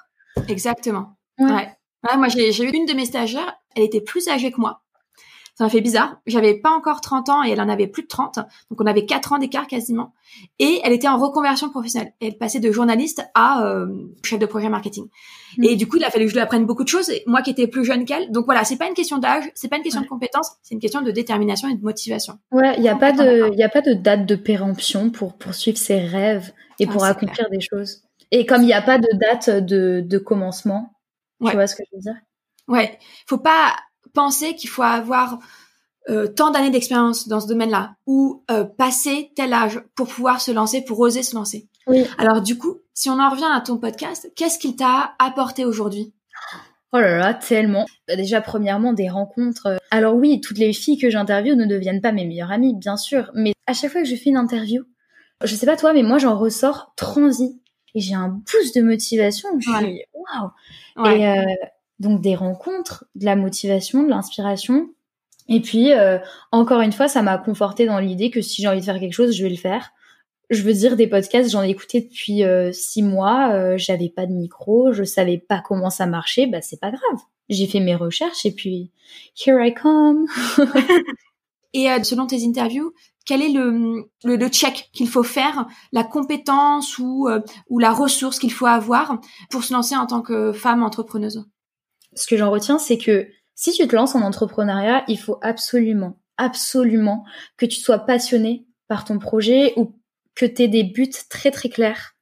[0.48, 1.16] Exactement.
[1.38, 1.52] Ouais.
[1.52, 2.16] ouais.
[2.16, 4.82] moi, j'ai eu une de mes stagiaires, elle était plus âgée que moi
[5.60, 6.16] ça m'a fait bizarre.
[6.26, 8.36] J'avais pas encore 30 ans et elle en avait plus de 30.
[8.70, 10.14] Donc on avait 4 ans d'écart quasiment.
[10.58, 12.14] Et elle était en reconversion professionnelle.
[12.22, 13.86] Elle passait de journaliste à euh,
[14.24, 15.04] chef de projet marketing.
[15.58, 15.64] Mm.
[15.64, 17.10] Et du coup, il a fallu que je lui apprenne beaucoup de choses.
[17.10, 18.32] Et moi qui étais plus jeune qu'elle.
[18.32, 20.80] Donc voilà, c'est pas une question d'âge, c'est pas une question de compétence, c'est une
[20.80, 22.38] question de détermination et de motivation.
[22.52, 25.76] Ouais, il y a pas de il a pas de date de péremption pour poursuivre
[25.76, 28.00] ses rêves et pour accomplir des choses.
[28.30, 30.94] Et comme il n'y a pas de date de, de commencement,
[31.44, 32.16] tu vois ce que je veux dire?
[32.66, 33.74] Ouais, faut pas
[34.12, 35.38] penser qu'il faut avoir
[36.08, 40.50] euh, tant d'années d'expérience dans ce domaine-là ou euh, passer tel âge pour pouvoir se
[40.50, 41.68] lancer, pour oser se lancer.
[41.86, 42.04] Oui.
[42.18, 46.14] Alors du coup, si on en revient à ton podcast, qu'est-ce qu'il t'a apporté aujourd'hui?
[46.92, 47.86] Oh là là, tellement.
[48.08, 49.66] Bah, déjà, premièrement, des rencontres.
[49.66, 52.96] Euh, alors oui, toutes les filles que j'interviewe ne deviennent pas mes meilleures amies, bien
[52.96, 53.30] sûr.
[53.34, 54.84] Mais à chaque fois que je fais une interview,
[55.44, 57.60] je sais pas toi, mais moi j'en ressors transi.
[57.94, 59.48] Et j'ai un boost de motivation.
[59.58, 61.12] Je suis waouh.
[61.12, 61.44] Et euh,
[62.00, 64.88] donc des rencontres, de la motivation, de l'inspiration.
[65.48, 66.18] Et puis, euh,
[66.50, 69.12] encore une fois, ça m'a conforté dans l'idée que si j'ai envie de faire quelque
[69.12, 69.90] chose, je vais le faire.
[70.48, 74.26] Je veux dire, des podcasts, j'en ai écouté depuis euh, six mois, euh, j'avais pas
[74.26, 77.20] de micro, je savais pas comment ça marchait, bah c'est pas grave.
[77.48, 78.90] J'ai fait mes recherches et puis,
[79.36, 80.26] here I come.
[81.74, 82.92] et selon tes interviews,
[83.26, 87.28] quel est le, le, le check qu'il faut faire, la compétence ou,
[87.68, 91.44] ou la ressource qu'il faut avoir pour se lancer en tant que femme entrepreneuse?
[92.14, 96.18] Ce que j'en retiens, c'est que si tu te lances en entrepreneuriat, il faut absolument,
[96.38, 97.24] absolument
[97.56, 99.94] que tu sois passionné par ton projet ou
[100.34, 102.16] que tu aies des buts très très clairs.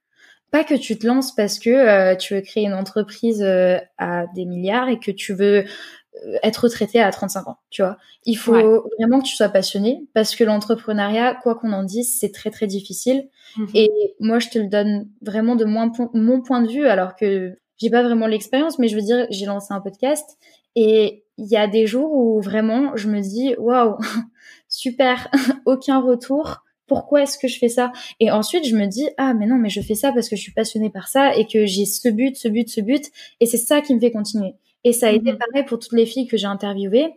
[0.50, 4.26] Pas que tu te lances parce que euh, tu veux créer une entreprise euh, à
[4.34, 7.98] des milliards et que tu veux euh, être retraité à 35 ans, tu vois.
[8.24, 12.32] Il faut vraiment que tu sois passionné parce que l'entrepreneuriat, quoi qu'on en dise, c'est
[12.32, 13.28] très très difficile.
[13.56, 13.68] Mhm.
[13.74, 17.90] Et moi, je te le donne vraiment de mon point de vue, alors que j'ai
[17.90, 20.38] pas vraiment l'expérience, mais je veux dire, j'ai lancé un podcast
[20.76, 23.96] et il y a des jours où vraiment je me dis waouh,
[24.68, 25.28] super,
[25.66, 26.64] aucun retour.
[26.86, 27.92] Pourquoi est-ce que je fais ça?
[28.18, 30.42] Et ensuite je me dis ah mais non mais je fais ça parce que je
[30.42, 33.04] suis passionnée par ça et que j'ai ce but, ce but, ce but
[33.40, 34.54] et c'est ça qui me fait continuer.
[34.84, 35.38] Et ça a été mhm.
[35.38, 37.12] pareil pour toutes les filles que j'ai interviewées.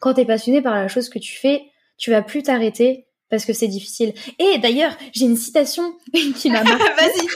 [0.00, 1.62] Quand tu es passionnée par la chose que tu fais,
[1.96, 4.14] tu vas plus t'arrêter parce que c'est difficile.
[4.38, 5.94] Et d'ailleurs, j'ai une citation
[6.36, 6.62] qui m'a.
[6.62, 7.26] Vas-y.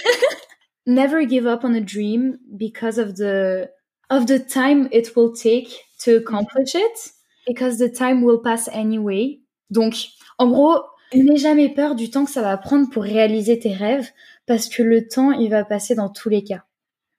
[0.86, 3.70] Never give up on a dream because of the
[4.10, 7.12] of the time it will take to accomplish it
[7.46, 9.40] because the time will pass anyway.
[9.70, 9.94] Donc
[10.38, 10.82] en gros,
[11.14, 14.10] n'aie jamais peur du temps que ça va prendre pour réaliser tes rêves
[14.46, 16.64] parce que le temps il va passer dans tous les cas.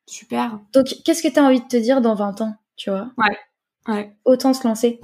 [0.07, 0.59] Super.
[0.73, 3.11] Donc qu'est-ce que tu as envie de te dire dans 20 ans, tu vois?
[3.17, 3.37] Ouais.
[3.87, 4.13] Ouais.
[4.23, 4.99] Autant se lancer.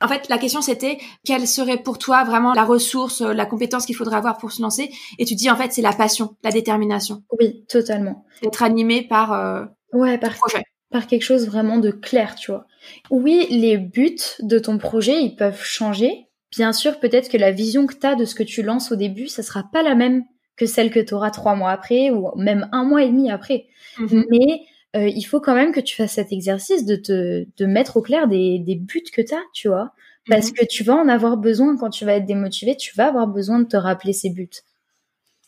[0.00, 3.84] En fait, la question c'était quelle serait pour toi vraiment la ressource, euh, la compétence
[3.84, 4.90] qu'il faudrait avoir pour se lancer?
[5.18, 7.22] Et tu dis en fait c'est la passion, la détermination.
[7.38, 8.24] Oui, totalement.
[8.42, 12.66] Être animé par euh, ouais par projet, par quelque chose vraiment de clair, tu vois.
[13.10, 16.28] Oui, les buts de ton projet ils peuvent changer.
[16.50, 18.96] Bien sûr, peut-être que la vision que tu as de ce que tu lances au
[18.96, 20.24] début, ça sera pas la même
[20.56, 23.66] que celle que tu auras trois mois après ou même un mois et demi après.
[23.98, 24.24] Mm-hmm.
[24.30, 24.60] Mais
[24.94, 28.02] euh, il faut quand même que tu fasses cet exercice de te de mettre au
[28.02, 29.92] clair des, des buts que tu as, tu vois.
[30.28, 30.52] Parce mhm.
[30.54, 33.58] que tu vas en avoir besoin quand tu vas être démotivé, tu vas avoir besoin
[33.58, 34.50] de te rappeler ces buts.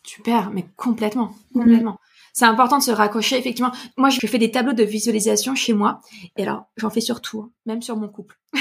[0.03, 1.63] Super, mais complètement, mhm.
[1.63, 1.99] complètement.
[2.33, 3.71] C'est important de se raccrocher, effectivement.
[3.95, 6.01] Moi, je fais des tableaux de visualisation chez moi.
[6.35, 8.37] Et alors, j'en fais sur tout, hein, même sur mon couple.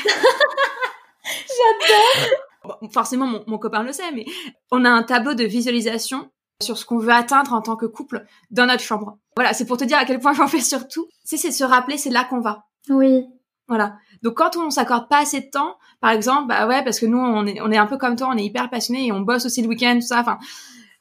[1.82, 4.26] J'adore Forcément, mon, mon copain le sait, mais
[4.70, 6.30] on a un tableau de visualisation
[6.62, 9.18] sur ce qu'on veut atteindre en tant que couple dans notre chambre.
[9.36, 11.06] Voilà, c'est pour te dire à quel point j'en fais surtout.
[11.24, 12.64] Sais, c'est se rappeler, c'est là qu'on va.
[12.88, 13.24] Oui.
[13.66, 13.96] Voilà.
[14.22, 17.18] Donc quand on s'accorde pas assez de temps, par exemple, bah ouais, parce que nous
[17.18, 19.46] on est on est un peu comme toi, on est hyper passionné et on bosse
[19.46, 20.20] aussi le week-end, tout ça.
[20.20, 20.38] Enfin,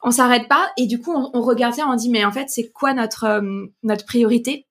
[0.02, 2.50] on s'arrête pas et du coup on, on regarde ça, on dit mais en fait
[2.50, 4.66] c'est quoi notre euh, notre priorité?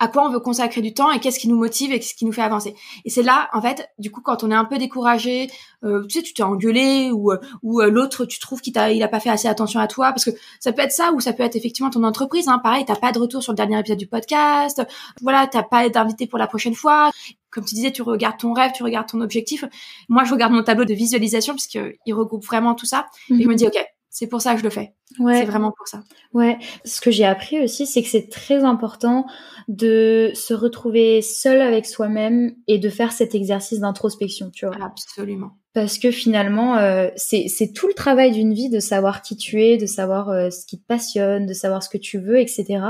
[0.00, 2.24] À quoi on veut consacrer du temps et qu'est-ce qui nous motive et ce qui
[2.24, 2.74] nous fait avancer.
[3.04, 5.48] Et c'est là, en fait, du coup, quand on est un peu découragé,
[5.84, 8.90] euh, tu sais, tu t'es engueulé ou euh, ou euh, l'autre, tu trouves qu'il t'a,
[8.92, 11.20] il a pas fait assez attention à toi, parce que ça peut être ça ou
[11.20, 12.48] ça peut être effectivement ton entreprise.
[12.48, 14.82] Hein, pareil, t'as pas de retour sur le dernier épisode du podcast.
[15.20, 17.10] Voilà, t'as pas d'invité pour la prochaine fois.
[17.50, 19.64] Comme tu disais, tu regardes ton rêve, tu regardes ton objectif.
[20.08, 23.06] Moi, je regarde mon tableau de visualisation puisqu'il regroupe vraiment tout ça.
[23.28, 23.56] Et je me mhm.
[23.56, 23.76] dis, ok,
[24.10, 24.92] c'est pour ça que je le fais.
[25.20, 25.38] Ouais.
[25.38, 26.02] C'est vraiment pour ça.
[26.34, 26.58] Ouais.
[26.84, 29.24] Ce que j'ai appris aussi, c'est que c'est très important
[29.68, 34.76] de se retrouver seul avec soi-même et de faire cet exercice d'introspection, tu vois.
[34.84, 35.52] Absolument.
[35.74, 39.76] Parce que finalement, euh, c'est tout le travail d'une vie de savoir qui tu es,
[39.76, 42.80] de savoir euh, ce qui te passionne, de savoir ce que tu veux, etc.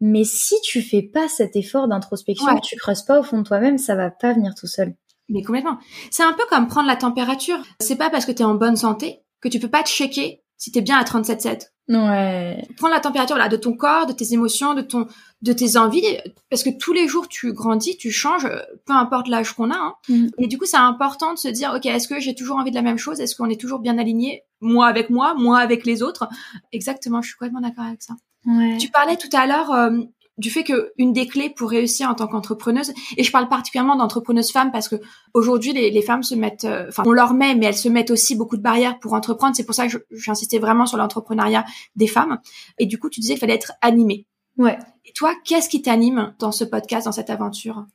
[0.00, 3.78] Mais si tu fais pas cet effort d'introspection, tu creuses pas au fond de toi-même,
[3.78, 4.94] ça va pas venir tout seul.
[5.28, 5.78] Mais complètement.
[6.10, 7.58] C'est un peu comme prendre la température.
[7.80, 10.42] C'est pas parce que tu es en bonne santé que tu peux pas te checker
[10.58, 11.70] si t'es bien à 37,7.
[11.88, 12.68] Ouais.
[12.76, 15.06] Prends la température là de ton corps, de tes émotions, de ton,
[15.40, 16.18] de tes envies,
[16.50, 18.46] parce que tous les jours tu grandis, tu changes,
[18.84, 19.76] peu importe l'âge qu'on a.
[19.76, 19.94] Hein.
[20.08, 20.26] Mm.
[20.38, 22.76] Et du coup, c'est important de se dire, ok, est-ce que j'ai toujours envie de
[22.76, 23.20] la même chose?
[23.20, 26.28] Est-ce qu'on est toujours bien aligné, moi avec moi, moi avec les autres?
[26.72, 28.14] Exactement, je suis complètement d'accord avec ça.
[28.44, 28.76] Ouais.
[28.78, 29.98] Tu parlais tout à l'heure euh,
[30.38, 33.96] du fait que une des clés pour réussir en tant qu'entrepreneuse, et je parle particulièrement
[33.96, 34.96] d'entrepreneuses femmes parce que
[35.34, 38.10] aujourd'hui les, les, femmes se mettent, euh, enfin on leur met, mais elles se mettent
[38.10, 39.56] aussi beaucoup de barrières pour entreprendre.
[39.56, 41.64] C'est pour ça que j'insistais vraiment sur l'entrepreneuriat
[41.96, 42.38] des femmes.
[42.78, 44.26] Et du coup, tu disais qu'il fallait être animé.
[44.56, 44.78] Ouais.
[45.04, 47.86] Et toi, qu'est-ce qui t'anime dans ce podcast, dans cette aventure?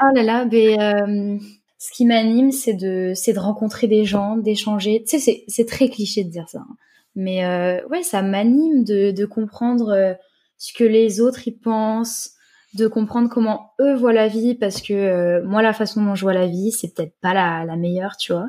[0.00, 1.38] Oh là là, ben, euh,
[1.78, 5.04] ce qui m'anime, c'est de, c'est de rencontrer des gens, d'échanger.
[5.06, 6.76] Tu sais, c'est, très cliché de dire ça, hein.
[7.14, 9.90] mais euh, ouais, ça m'anime de, de comprendre.
[9.90, 10.14] Euh,
[10.62, 12.34] ce que les autres y pensent,
[12.74, 16.22] de comprendre comment eux voient la vie, parce que euh, moi, la façon dont je
[16.22, 18.46] vois la vie, c'est peut-être pas la, la, meilleure, tu vois.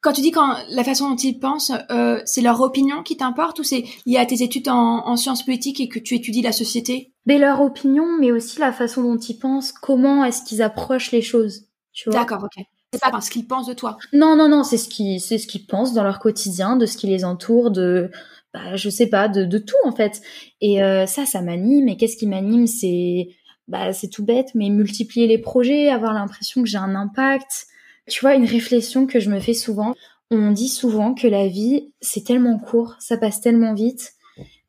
[0.00, 3.58] Quand tu dis quand la façon dont ils pensent, euh, c'est leur opinion qui t'importe
[3.58, 6.52] ou c'est lié à tes études en, en, sciences politiques et que tu étudies la
[6.52, 7.12] société?
[7.26, 11.20] Mais leur opinion, mais aussi la façon dont ils pensent, comment est-ce qu'ils approchent les
[11.20, 12.20] choses, tu vois.
[12.20, 12.64] D'accord, ok.
[12.94, 13.98] C'est pas ce qu'ils pensent de toi.
[14.14, 16.96] Non, non, non, c'est ce qui, c'est ce qu'ils pensent dans leur quotidien, de ce
[16.96, 18.10] qui les entoure, de
[18.54, 20.20] bah, je sais pas, de, de tout en fait.
[20.60, 21.88] Et euh, ça, ça m'anime.
[21.88, 23.28] Et qu'est-ce qui m'anime C'est
[23.68, 27.66] bah, c'est tout bête, mais multiplier les projets, avoir l'impression que j'ai un impact.
[28.08, 29.94] Tu vois, une réflexion que je me fais souvent.
[30.30, 34.14] On dit souvent que la vie, c'est tellement court, ça passe tellement vite.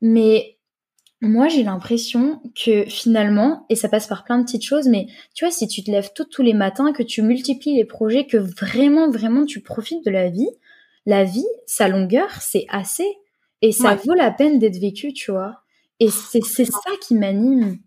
[0.02, 0.58] Mais
[1.22, 5.44] moi, j'ai l'impression que finalement, et ça passe par plein de petites choses, mais tu
[5.44, 9.10] vois, si tu te lèves tous les matins, que tu multiplies les projets, que vraiment,
[9.10, 10.48] vraiment tu profites de la vie,
[11.06, 13.06] la vie, sa longueur, c'est assez.
[13.62, 15.62] Et ça vaut la peine d'être vécu, tu vois.
[15.98, 17.78] Et c'est ça qui m'anime.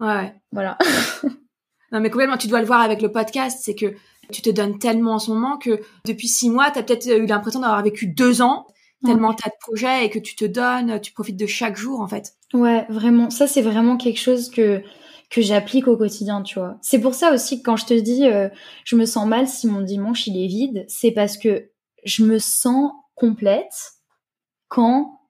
[0.00, 0.34] Ouais.
[0.52, 0.76] Voilà.
[1.92, 3.94] non, mais complètement, tu dois le voir avec le podcast, c'est que
[4.32, 7.26] tu te donnes tellement en ce moment que depuis six mois, tu as peut-être eu
[7.26, 8.66] l'impression d'avoir vécu deux ans,
[9.04, 12.00] tellement tu as de projets et que tu te donnes, tu profites de chaque jour,
[12.00, 12.32] en fait.
[12.52, 13.30] Ouais, vraiment.
[13.30, 14.82] Ça, c'est vraiment quelque chose que
[15.30, 16.78] que j'applique au quotidien, tu vois.
[16.80, 18.48] C'est pour ça aussi que quand je te dis euh,
[18.84, 21.70] je me sens mal si mon dimanche il est vide, c'est parce que
[22.04, 23.93] je me sens complète
[24.68, 25.20] quand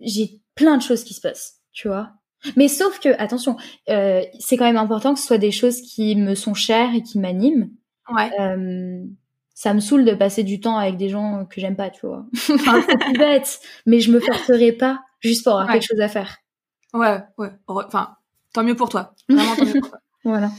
[0.00, 2.10] j'ai plein de choses qui se passent, tu vois.
[2.56, 3.56] Mais sauf que, attention,
[3.88, 7.02] euh, c'est quand même important que ce soit des choses qui me sont chères et
[7.02, 7.70] qui m'animent.
[8.12, 8.30] Ouais.
[8.40, 9.04] Euh,
[9.54, 12.26] ça me saoule de passer du temps avec des gens que j'aime pas, tu vois.
[12.54, 16.08] enfin, c'est tout bête, mais je me forcerai pas juste pour avoir quelque chose à
[16.08, 16.38] faire.
[16.92, 17.50] Ouais, ouais.
[17.68, 18.16] Enfin,
[18.52, 19.14] tant mieux pour toi.
[19.28, 19.98] Vraiment, tant mieux pour toi.
[20.24, 20.50] voilà.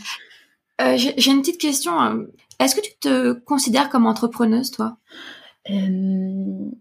[0.81, 2.27] Euh, j'ai une petite question.
[2.59, 4.97] Est-ce que tu te considères comme entrepreneuse, toi?
[5.69, 6.71] Euh,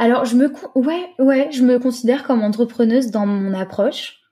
[0.00, 4.22] alors, je me, ouais, ouais, je me considère comme entrepreneuse dans mon approche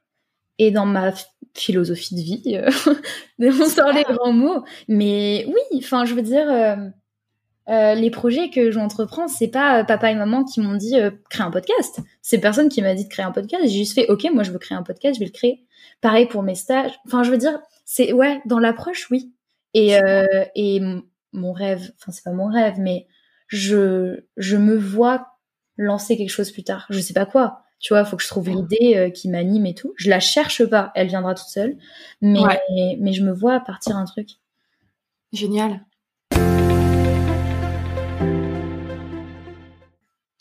[0.58, 1.12] et dans ma
[1.52, 2.56] philosophie de vie.
[2.56, 2.94] Euh,
[3.38, 4.64] de sort les grands mots.
[4.88, 6.88] Mais oui, enfin, je veux dire, euh,
[7.68, 10.94] euh, les projets que j'entreprends, c'est pas papa et maman qui m'ont dit
[11.28, 12.00] créer un podcast.
[12.22, 13.64] C'est personne qui m'a dit de créer un podcast.
[13.64, 15.66] J'ai juste fait, ok, moi je veux créer un podcast, je vais le créer.
[16.00, 16.98] Pareil pour mes stages.
[17.04, 19.34] Enfin, je veux dire, c'est ouais, dans l'approche, oui.
[19.74, 19.98] Et
[20.54, 20.80] et
[21.34, 23.06] mon rêve, enfin c'est pas mon rêve, mais
[23.48, 25.37] je je me vois
[25.78, 26.86] lancer quelque chose plus tard.
[26.90, 27.62] Je sais pas quoi.
[27.80, 29.94] Tu vois, faut que je trouve l'idée euh, qui m'anime et tout.
[29.96, 31.78] Je la cherche pas, elle viendra toute seule.
[32.20, 32.40] Mais,
[32.98, 34.30] mais je me vois partir un truc.
[35.32, 35.84] Génial.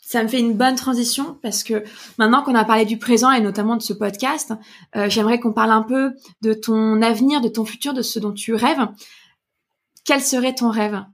[0.08, 1.84] Ça me fait une bonne transition parce que
[2.16, 4.54] maintenant qu'on a parlé du présent et notamment de ce podcast,
[4.96, 8.32] euh, j'aimerais qu'on parle un peu de ton avenir, de ton futur, de ce dont
[8.32, 8.88] tu rêves.
[10.06, 11.04] Quel serait ton rêve?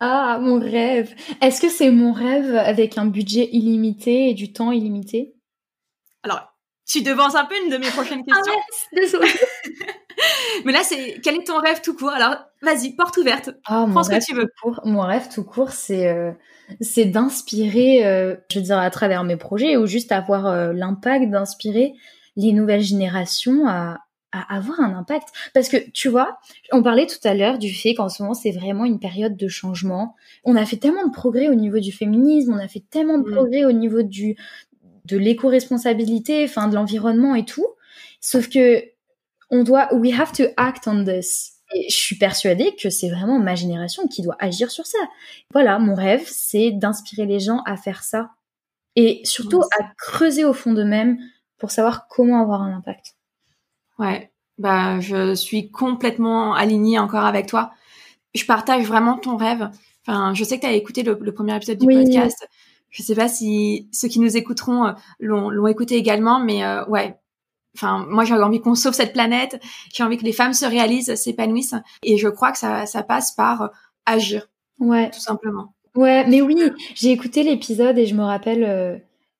[0.00, 1.14] Ah, mon rêve.
[1.40, 5.34] Est-ce que c'est mon rêve avec un budget illimité et du temps illimité?
[6.22, 6.54] Alors,
[6.86, 8.54] tu devances un peu une de mes prochaines questions.
[8.56, 9.28] Ah désolée.
[10.64, 12.10] Mais là, c'est quel est ton rêve tout court?
[12.10, 13.50] Alors, vas-y, porte ouverte.
[13.70, 14.48] Oh, mon rêve tu veux.
[14.62, 16.32] Court, mon rêve tout court, c'est euh,
[16.80, 21.30] c'est d'inspirer, euh, je veux dire, à travers mes projets ou juste avoir euh, l'impact
[21.30, 21.94] d'inspirer
[22.36, 23.98] les nouvelles générations à,
[24.32, 25.28] à avoir un impact.
[25.54, 26.38] Parce que tu vois,
[26.72, 29.48] on parlait tout à l'heure du fait qu'en ce moment c'est vraiment une période de
[29.48, 30.16] changement.
[30.44, 33.28] On a fait tellement de progrès au niveau du féminisme, on a fait tellement de
[33.28, 33.34] mm.
[33.34, 34.36] progrès au niveau du
[35.04, 37.66] de l'éco-responsabilité, enfin de l'environnement et tout.
[38.20, 38.84] Sauf que
[39.50, 41.54] on doit, we have to act on this.
[41.74, 44.98] Et je suis persuadée que c'est vraiment ma génération qui doit agir sur ça.
[45.52, 48.30] Voilà, mon rêve, c'est d'inspirer les gens à faire ça.
[48.96, 51.18] Et surtout à creuser au fond d'eux-mêmes
[51.58, 53.17] pour savoir comment avoir un impact.
[53.98, 57.72] Ouais, bah je suis complètement alignée encore avec toi.
[58.34, 59.70] Je partage vraiment ton rêve.
[60.06, 62.48] Enfin, je sais que tu as écouté le, premier épisode du podcast.
[62.90, 67.18] Je sais pas si ceux qui nous écouteront euh, l'ont écouté également, mais euh, ouais,
[67.78, 69.60] Enfin, moi, j'ai envie qu'on sauve cette planète.
[69.94, 71.76] J'ai envie que les femmes se réalisent, s'épanouissent.
[72.02, 73.68] Et je crois que ça, ça passe par euh,
[74.04, 74.48] agir.
[74.80, 75.10] Ouais.
[75.10, 75.74] Tout simplement.
[75.94, 76.56] Ouais, mais oui,
[76.94, 78.96] j'ai écouté l'épisode et je me rappelle euh,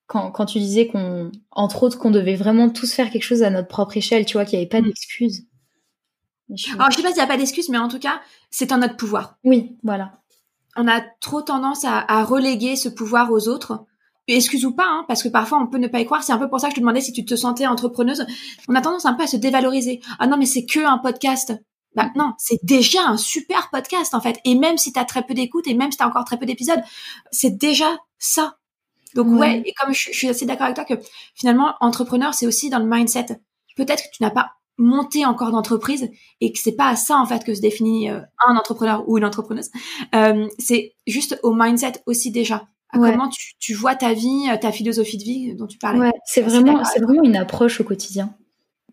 [0.09, 3.51] quand, quand tu disais qu'on, entre autres, qu'on devait vraiment tous faire quelque chose à
[3.51, 4.87] notre propre échelle, tu vois, qu'il n'y avait pas mm.
[4.87, 5.47] d'excuses.
[6.75, 8.79] Alors, je sais pas s'il n'y a pas d'excuses, mais en tout cas, c'est en
[8.79, 9.37] notre pouvoir.
[9.45, 10.23] Oui, voilà.
[10.77, 13.85] On a trop tendance à, à reléguer ce pouvoir aux autres
[14.37, 16.23] excuse ou pas, hein, parce que parfois on peut ne pas y croire.
[16.23, 18.27] C'est un peu pour ça que je te demandais si tu te sentais entrepreneuse.
[18.69, 20.01] On a tendance un peu à se dévaloriser.
[20.19, 21.55] Ah non, mais c'est que un podcast.
[21.95, 24.39] Bah non, c'est déjà un super podcast en fait.
[24.45, 26.39] Et même si tu as très peu d'écoute et même si tu as encore très
[26.39, 26.81] peu d'épisodes,
[27.31, 28.57] c'est déjà ça.
[29.15, 31.03] Donc ouais, et comme je, suis assez d'accord avec toi que
[31.35, 33.27] finalement entrepreneur c'est aussi dans le mindset.
[33.77, 36.09] Peut-être que tu n'as pas monté encore d'entreprise
[36.41, 39.19] et que c'est pas à ça en fait que se définit euh, un entrepreneur ou
[39.19, 39.71] une entrepreneuse.
[40.15, 42.69] Euh, c'est juste au mindset aussi déjà.
[42.93, 46.01] Comment tu, tu, vois ta vie, euh, ta philosophie de vie dont tu parlais.
[46.01, 48.35] Ouais, c'est vraiment, c'est vraiment une approche au quotidien.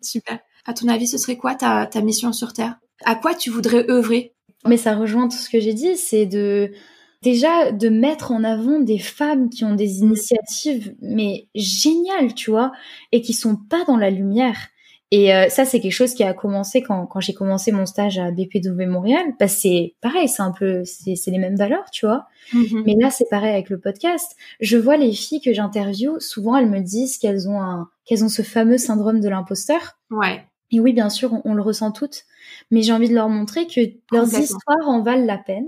[0.01, 0.39] Super.
[0.65, 2.77] À ton avis, ce serait quoi ta, ta mission sur Terre?
[3.05, 4.33] À quoi tu voudrais œuvrer?
[4.67, 6.73] Mais ça rejoint tout ce que j'ai dit, c'est de
[7.21, 10.03] déjà de mettre en avant des femmes qui ont des mmh.
[10.03, 12.71] initiatives mais géniales, tu vois,
[13.11, 14.69] et qui sont pas dans la lumière.
[15.11, 18.17] Et euh, ça, c'est quelque chose qui a commencé quand, quand j'ai commencé mon stage
[18.17, 19.23] à BPW Montréal.
[19.37, 22.25] Parce que c'est pareil, c'est un peu, c'est les mêmes valeurs, tu vois.
[22.53, 22.83] Mm-hmm.
[22.85, 24.35] Mais là, c'est pareil avec le podcast.
[24.59, 28.29] Je vois les filles que j'interviewe, souvent elles me disent qu'elles ont un, qu'elles ont
[28.29, 29.97] ce fameux syndrome de l'imposteur.
[30.09, 30.43] Ouais.
[30.71, 32.23] Et oui, bien sûr, on, le ressent toutes.
[32.71, 35.67] Mais j'ai envie de leur montrer que leurs histoires en valent la peine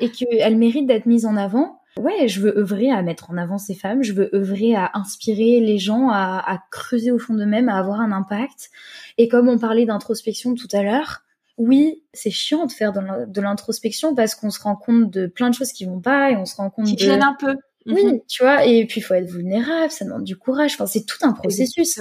[0.00, 3.58] et qu'elles méritent d'être mises en avant ouais, je veux œuvrer à mettre en avant
[3.58, 7.78] ces femmes, je veux œuvrer à inspirer les gens, à, creuser au fond d'eux-mêmes, à
[7.78, 8.70] avoir un impact.
[9.18, 11.22] Et comme on parlait d'introspection tout à l'heure,
[11.56, 15.54] oui, c'est chiant de faire de l'introspection parce qu'on se rend compte de plein de
[15.54, 17.10] choses qui vont pas et on se rend compte qui de...
[17.10, 17.56] un peu.
[17.86, 18.20] Oui, mhm.
[18.28, 20.74] tu vois, et puis il faut être vulnérable, ça demande du courage.
[20.74, 22.00] Enfin, c'est tout un processus.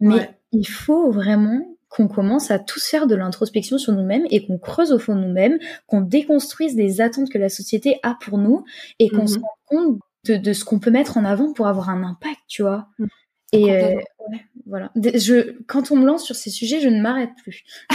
[0.00, 4.58] Mais il faut vraiment qu'on commence à tous faire de l'introspection sur nous-mêmes et qu'on
[4.58, 8.64] creuse au fond de nous-mêmes, qu'on déconstruise les attentes que la société a pour nous
[8.98, 9.44] et qu'on se mhm.
[9.44, 12.88] rende compte de, ce qu'on peut mettre en avant pour avoir un impact, tu vois.
[12.98, 13.06] Mm.
[13.52, 13.98] Et euh,
[14.66, 14.90] voilà.
[14.96, 17.64] Je, quand on me lance sur ces sujets, je ne m'arrête plus.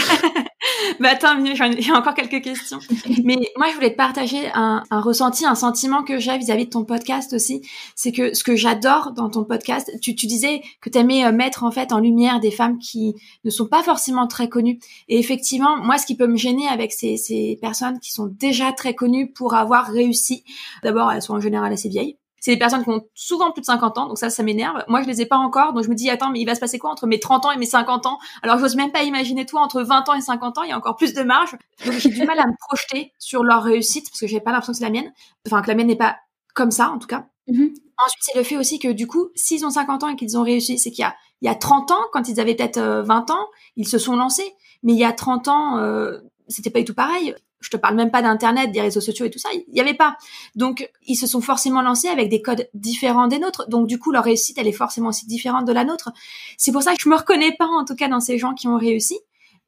[1.00, 2.80] bah attends, j'ai encore quelques questions.
[3.24, 6.70] Mais moi, je voulais te partager un, un ressenti, un sentiment que j'ai vis-à-vis de
[6.70, 7.62] ton podcast aussi.
[7.94, 11.30] C'est que ce que j'adore dans ton podcast, tu, tu disais que tu aimais euh,
[11.30, 13.14] mettre en fait en lumière des femmes qui
[13.44, 14.80] ne sont pas forcément très connues.
[15.08, 18.72] Et effectivement, moi, ce qui peut me gêner avec ces, ces personnes qui sont déjà
[18.72, 20.42] très connues pour avoir réussi,
[20.82, 23.64] d'abord, elles sont en général assez vieilles c'est des personnes qui ont souvent plus de
[23.64, 24.84] 50 ans, donc ça, ça m'énerve.
[24.86, 26.60] Moi, je les ai pas encore, donc je me dis, attends, mais il va se
[26.60, 28.18] passer quoi entre mes 30 ans et mes 50 ans?
[28.42, 30.76] Alors, j'ose même pas imaginer toi entre 20 ans et 50 ans, il y a
[30.76, 31.56] encore plus de marge.
[31.86, 34.74] Donc, j'ai du mal à me projeter sur leur réussite, parce que j'ai pas l'impression
[34.74, 35.10] que c'est la mienne.
[35.46, 36.18] Enfin, que la mienne n'est pas
[36.54, 37.24] comme ça, en tout cas.
[37.48, 37.76] Mm-hmm.
[38.04, 40.42] Ensuite, c'est le fait aussi que du coup, s'ils ont 50 ans et qu'ils ont
[40.42, 43.30] réussi, c'est qu'il y a, il y a 30 ans, quand ils avaient peut-être 20
[43.30, 44.52] euh, ans, ils se sont lancés.
[44.82, 47.94] Mais il y a 30 ans, euh, c'était pas du tout pareil je te parle
[47.94, 50.16] même pas d'internet, des réseaux sociaux et tout ça, il y avait pas.
[50.54, 53.68] Donc ils se sont forcément lancés avec des codes différents des nôtres.
[53.68, 56.10] Donc du coup leur réussite elle est forcément aussi différente de la nôtre.
[56.58, 58.68] C'est pour ça que je me reconnais pas en tout cas dans ces gens qui
[58.68, 59.18] ont réussi.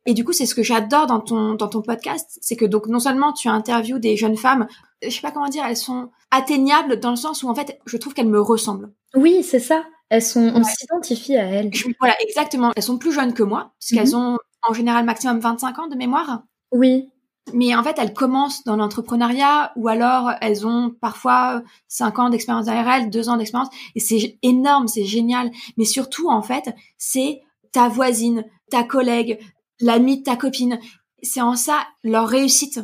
[0.09, 2.87] Et du coup, c'est ce que j'adore dans ton dans ton podcast, c'est que donc
[2.87, 4.69] non seulement tu interviews des jeunes femmes,
[5.03, 7.97] je sais pas comment dire, elles sont atteignables dans le sens où en fait, je
[7.97, 8.93] trouve qu'elles me ressemblent.
[9.15, 9.85] Oui, c'est ça.
[10.09, 11.71] Elles sont, on s'identifie à elles.
[11.99, 12.71] voilà, exactement.
[12.77, 14.35] Elles sont plus jeunes que moi, puisqu'elles mhm.
[14.35, 16.45] ont en général maximum 25 ans de mémoire.
[16.71, 17.09] Oui
[17.53, 22.67] mais en fait, elles commencent dans l'entrepreneuriat ou alors elles ont parfois cinq ans d'expérience
[22.67, 25.51] elles, deux ans d'expérience et c'est énorme, c'est génial.
[25.77, 27.43] Mais surtout, en fait, c'est
[27.73, 29.39] ta voisine, ta collègue,
[29.81, 30.81] l'amie de ta copine.
[31.23, 32.81] C'est en ça leur réussite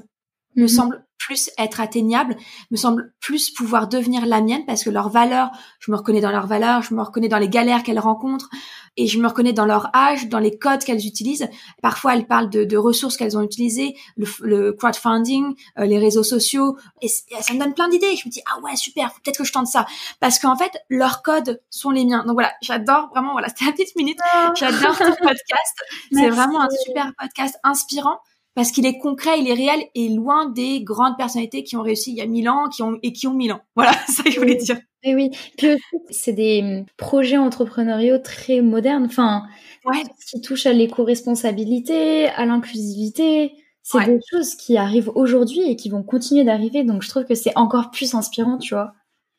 [0.57, 0.68] me mhm.
[0.68, 2.36] semble plus être atteignable,
[2.70, 6.32] me semble plus pouvoir devenir la mienne parce que leurs valeurs, je me reconnais dans
[6.32, 8.50] leurs valeurs, je me reconnais dans les galères qu'elles rencontrent
[8.96, 11.48] et je me reconnais dans leur âge, dans les codes qu'elles utilisent.
[11.80, 16.24] Parfois, elles parlent de, de ressources qu'elles ont utilisées, le, le crowdfunding, euh, les réseaux
[16.24, 18.16] sociaux et, ça me donne plein d'idées.
[18.16, 19.86] Je me dis ah ouais super, peut-être que je tente ça
[20.18, 22.24] parce qu'en fait leurs codes sont les miens.
[22.24, 24.18] Donc voilà, j'adore vraiment voilà, c'était la petite minute.
[24.20, 24.48] Oh.
[24.57, 25.76] J'adore ce podcast.
[26.12, 28.18] C'est vraiment un super podcast inspirant
[28.55, 32.11] parce qu'il est concret, il est réel et loin des grandes personnalités qui ont réussi
[32.12, 33.62] il y a mille ans qui ont, et qui ont mille ans.
[33.76, 34.78] Voilà, ça que je voulais dire.
[35.03, 35.68] Et oui, puis
[36.11, 39.42] c'est des hum, projets entrepreneuriaux très modernes, enfin,
[39.84, 40.03] ouais.
[40.30, 43.53] qui touchent à l'éco-responsabilité, à l'inclusivité.
[43.82, 47.34] C'est des choses qui arrivent aujourd'hui et qui vont continuer d'arriver, donc je trouve que
[47.34, 48.92] c'est encore plus inspirant, tu vois.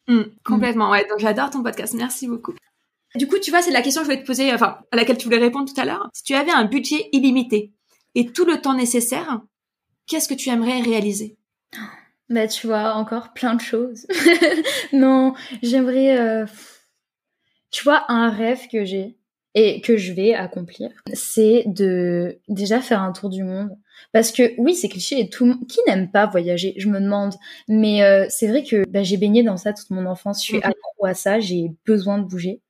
[0.07, 1.07] Mmh, complètement, ouais.
[1.07, 2.53] Donc j'adore ton podcast, merci beaucoup.
[3.15, 5.17] Du coup, tu vois, c'est la question que je voulais te poser, enfin, à laquelle
[5.17, 6.09] tu voulais répondre tout à l'heure.
[6.13, 7.72] Si tu avais un budget illimité,
[8.15, 9.41] et tout le temps nécessaire,
[10.07, 11.37] qu'est-ce que tu aimerais réaliser?
[12.29, 14.07] Bah tu vois, encore plein de choses.
[14.93, 16.45] non, j'aimerais, euh,
[17.71, 19.17] tu vois, un rêve que j'ai
[19.55, 23.77] et que je vais accomplir, c'est de déjà faire un tour du monde.
[24.11, 27.33] Parce que oui, c'est cliché et tout qui n'aime pas voyager, je me demande.
[27.67, 30.57] Mais euh, c'est vrai que bah, j'ai baigné dans ça toute mon enfance, je suis
[30.57, 30.63] mhm.
[30.63, 32.61] accro à ça, j'ai besoin de bouger.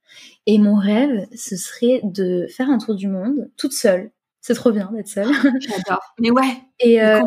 [0.46, 4.10] Et mon rêve, ce serait de faire un tour du monde toute seule,
[4.46, 5.26] c'est trop bien d'être seule.
[5.60, 6.02] J'adore.
[6.18, 6.58] Mais ouais.
[6.78, 7.22] Et euh,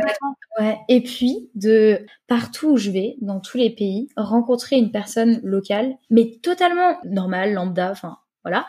[0.60, 0.78] Ouais.
[0.88, 5.96] Et puis de partout où je vais, dans tous les pays, rencontrer une personne locale,
[6.12, 8.68] mais totalement normale, lambda, enfin voilà.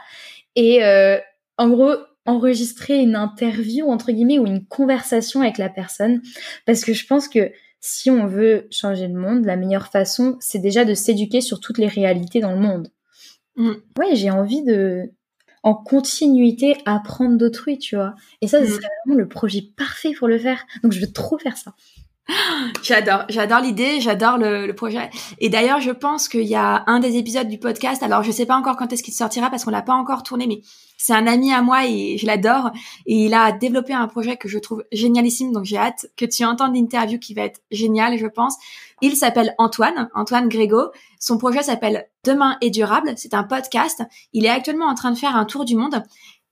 [0.57, 1.19] Et euh,
[1.59, 1.93] en gros,
[2.25, 6.23] enregistrer une interview entre guillemets ou une conversation avec la personne,
[6.65, 10.59] parce que je pense que si on veut changer le monde, la meilleure façon, c'est
[10.59, 12.89] déjà de s'éduquer sur toutes les réalités dans le monde.
[13.57, 13.73] Mm.
[13.99, 15.11] Ouais, j'ai envie de
[15.63, 18.15] en continuité apprendre d'autrui, tu vois.
[18.41, 18.75] Et ça, ce mm.
[18.75, 20.65] serait vraiment le projet parfait pour le faire.
[20.83, 21.75] Donc, je veux trop faire ça.
[22.83, 25.11] J'adore, j'adore l'idée, j'adore le, projet.
[25.39, 28.03] Et d'ailleurs, je pense qu'il y a un des épisodes du podcast.
[28.03, 30.47] Alors, je sais pas encore quand est-ce qu'il sortira parce qu'on l'a pas encore tourné,
[30.47, 30.61] mais
[30.97, 32.71] c'est un ami à moi et je l'adore.
[33.07, 35.53] Et il a développé un projet que je trouve génialissime.
[35.53, 38.57] Donc, j'ai hâte que tu entendes l'interview qui va être géniale, je pense.
[39.01, 40.91] Il s'appelle Antoine, Antoine Grégo.
[41.19, 43.15] Son projet s'appelle Demain est durable.
[43.17, 44.03] C'est un podcast.
[44.33, 46.03] Il est actuellement en train de faire un tour du monde.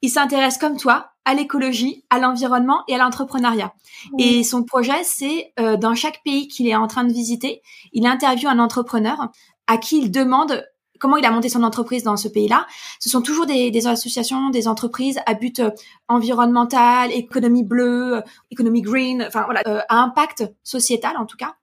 [0.00, 3.74] Il s'intéresse comme toi à l'écologie, à l'environnement et à l'entrepreneuriat.
[4.18, 7.60] Et son projet, c'est euh, dans chaque pays qu'il est en train de visiter,
[7.92, 9.30] il interviewe un entrepreneur
[9.66, 10.64] à qui il demande
[11.00, 12.66] comment il a monté son entreprise dans ce pays-là.
[13.00, 15.70] Ce sont toujours des, associations, des entreprises à but euh,
[16.08, 18.22] environnemental, économie bleue, euh,
[18.52, 21.56] économie green, enfin voilà, à impact sociétal en tout cas.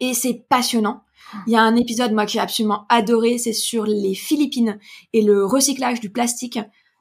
[0.00, 1.02] Et c'est passionnant.
[1.46, 4.78] Il y a un épisode moi que j'ai absolument adoré, c'est sur les Philippines
[5.12, 6.58] et le recyclage du plastique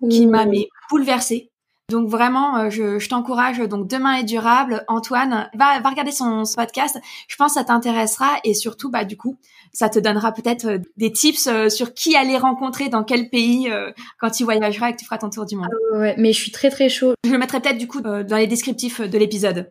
[0.10, 1.52] qui m'a mais bouleversée.
[1.92, 3.60] Donc vraiment, euh, je, je t'encourage.
[3.60, 4.84] Donc demain est durable.
[4.88, 6.98] Antoine, va, va regarder son, podcast.
[7.28, 9.38] Je pense que ça t'intéressera et surtout, bah du coup,
[9.72, 13.72] ça te donnera peut-être euh, des tips euh, sur qui aller rencontrer dans quel pays
[14.20, 15.70] quand tu voyageras et que tu feras ton tour du monde.
[15.94, 17.14] Ah ouais, mais je suis très très chaud.
[17.24, 19.70] Je le mettrai peut-être du coup dans les descriptifs de l'épisode.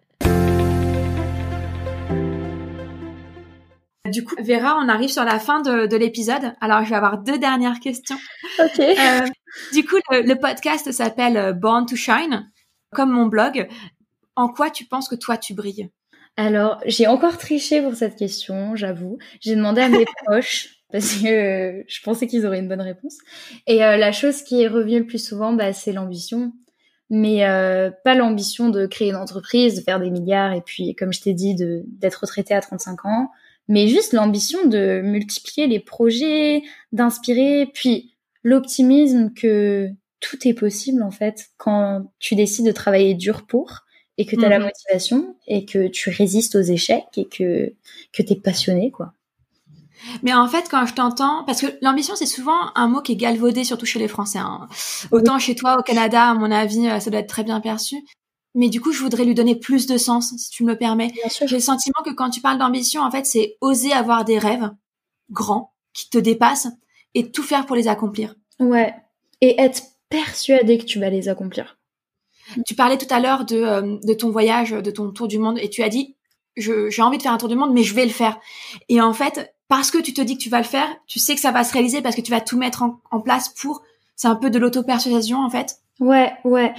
[4.15, 6.53] Du coup, Vera, on arrive sur la fin de, de l'épisode.
[6.61, 8.15] Alors, je vais avoir deux dernières questions.
[8.61, 8.79] Ok.
[8.79, 9.27] Euh,
[9.73, 12.49] du coup, le, podcast s'appelle euh, Born to Shine,
[12.93, 13.67] comme mon blog.
[14.37, 15.91] En quoi tu penses que toi, tu brilles?
[16.37, 19.19] Alors, j'ai encore triché pour cette question, j'avoue.
[19.41, 23.19] J'ai demandé à mes proches parce que euh, je pensais qu'ils auraient une bonne réponse.
[23.67, 26.53] Et la chose qui est revenue le plus souvent, bah, c'est l'ambition
[27.11, 31.13] mais euh, pas l'ambition de créer une entreprise, de faire des milliards et puis, comme
[31.13, 33.31] je t'ai dit, d'être retraité à 35 ans,
[33.69, 36.63] mais juste l'ambition de multiplier les projets,
[36.93, 39.91] d'inspirer, puis l'optimisme que
[40.21, 43.81] tout est possible en fait quand tu décides de travailler dur pour
[44.17, 44.67] et que tu as la mhm.
[44.67, 47.75] motivation et que tu résistes aux échecs et que
[48.13, 49.13] que tu es passionné quoi.
[50.23, 53.17] Mais en fait, quand je t'entends, parce que l'ambition, c'est souvent un mot qui est
[53.17, 54.39] galvaudé, surtout chez les Français.
[54.39, 54.69] Hein.
[55.13, 57.97] Autant chez toi, au Canada, à mon avis, ça doit être très bien perçu
[58.55, 61.13] mais du coup, je voudrais lui donner plus de sens, si tu me le permets.
[61.47, 64.71] J'ai le sentiment que quand tu parles d'ambition, en fait, c'est oser avoir des rêves
[65.31, 66.69] grands qui te dépassent
[67.15, 68.37] et tout faire pour les accomplir.
[68.61, 68.95] Ouais.
[69.41, 71.79] Et être persuadé que tu vas les accomplir.
[72.67, 75.59] Tu parlais tout à l'heure de, euh, de ton voyage, de ton tour du monde,
[75.59, 76.15] et tu as dit,
[76.57, 78.39] j'ai envie de faire un tour du monde, mais je vais le faire.
[78.89, 81.35] Et en fait, parce que tu te dis que tu vas le faire, tu sais
[81.35, 83.83] que ça va se réaliser parce que tu vas tout mettre en, en place pour.
[84.15, 85.79] C'est un peu de l'auto-persuasion, en fait.
[86.01, 86.75] Ouais, ouais,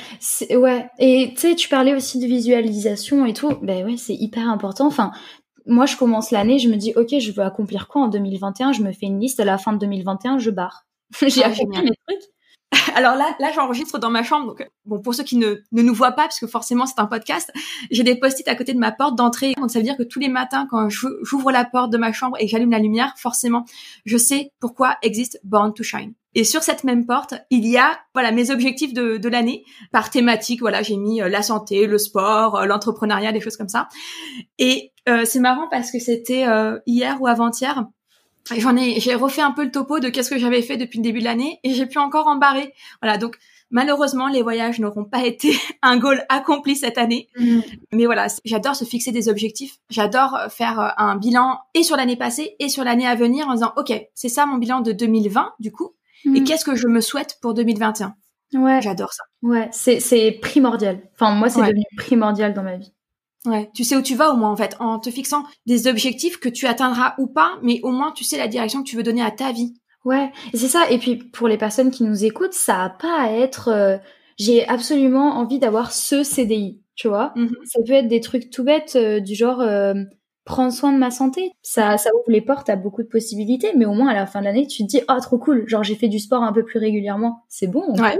[0.51, 0.89] ouais.
[0.99, 3.53] Et tu sais, tu parlais aussi de visualisation et tout.
[3.61, 4.88] Ben ouais, c'est hyper important.
[4.88, 5.11] Enfin,
[5.66, 8.82] moi, je commence l'année, je me dis, ok, je veux accomplir quoi en 2021 Je
[8.82, 10.86] me fais une liste à la fin de 2021, je barre.
[11.22, 12.24] J'ai ah, accompli mes trucs.
[12.95, 14.47] Alors là, là, j'enregistre dans ma chambre.
[14.47, 17.05] Donc, bon, pour ceux qui ne, ne nous voient pas, parce que forcément c'est un
[17.05, 17.51] podcast,
[17.91, 19.53] j'ai des post-it à côté de ma porte d'entrée.
[19.57, 22.38] Donc ça veut dire que tous les matins, quand j'ouvre la porte de ma chambre
[22.39, 23.66] et j'allume la lumière, forcément,
[24.05, 26.13] je sais pourquoi existe Born to Shine.
[26.36, 30.10] Et sur cette même porte, il y a voilà mes objectifs de, de l'année par
[30.10, 30.60] thématique.
[30.60, 33.88] Voilà, j'ai mis euh, la santé, le sport, euh, l'entrepreneuriat, des choses comme ça.
[34.60, 36.46] Et euh, c'est marrant parce que c'était
[36.86, 37.86] hier ou avant-hier
[38.58, 41.04] j'en ai, j'ai refait un peu le topo de qu'est-ce que j'avais fait depuis le
[41.04, 42.74] début de l'année et j'ai pu encore embarrer.
[43.02, 43.38] Voilà, donc
[43.72, 47.28] malheureusement les voyages n'auront pas été un goal accompli cette année.
[47.38, 47.60] Mm.
[47.94, 49.78] Mais voilà, j'adore se fixer des objectifs.
[49.90, 53.54] J'adore faire euh, un bilan et sur l'année passée et sur l'année à venir en
[53.54, 55.95] disant ok, c'est ça mon bilan de 2020 du coup.
[56.26, 56.43] Et mm.
[56.43, 58.15] qu'est-ce que je me souhaite pour 2021
[58.53, 58.82] Ouais.
[58.82, 59.23] J'adore ça.
[59.41, 61.01] Ouais, c'est c'est primordial.
[61.13, 62.93] Enfin moi c'est devenu primordial dans ma vie.
[63.45, 66.39] Ouais, tu sais où tu vas au moins en fait, en te fixant des objectifs
[66.39, 69.03] que tu atteindras ou pas, mais au moins tu sais la direction que tu veux
[69.03, 69.76] donner à ta vie.
[70.03, 70.89] Ouais, c'est ça.
[70.89, 73.69] Et puis pour les personnes qui nous écoutent, ça a pas à être.
[73.69, 73.97] Euh,
[74.38, 77.34] j'ai absolument envie d'avoir ce CDI, tu vois.
[77.36, 77.65] Mm-hmm.
[77.65, 79.95] Ça peut être des trucs tout bêtes euh, du genre euh,
[80.46, 81.52] prendre soin de ma santé.
[81.62, 84.39] Ça, ça ouvre les portes à beaucoup de possibilités, mais au moins à la fin
[84.39, 85.68] de l'année, tu te dis oh trop cool.
[85.68, 87.43] Genre j'ai fait du sport un peu plus régulièrement.
[87.50, 87.93] C'est bon.
[88.00, 88.18] Ouais.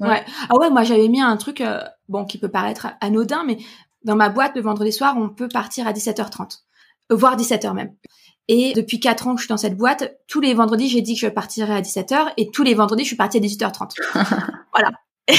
[0.00, 0.24] ouais.
[0.48, 1.62] Ah ouais, moi j'avais mis un truc
[2.08, 3.58] bon qui peut paraître anodin, mais
[4.04, 6.60] dans ma boîte, le vendredi soir, on peut partir à 17h30,
[7.12, 7.94] euh, voire 17h même.
[8.48, 11.14] Et depuis quatre ans que je suis dans cette boîte, tous les vendredis, j'ai dit
[11.14, 13.94] que je partirais à 17h et tous les vendredis, je suis partie à 18h30.
[14.72, 14.90] voilà.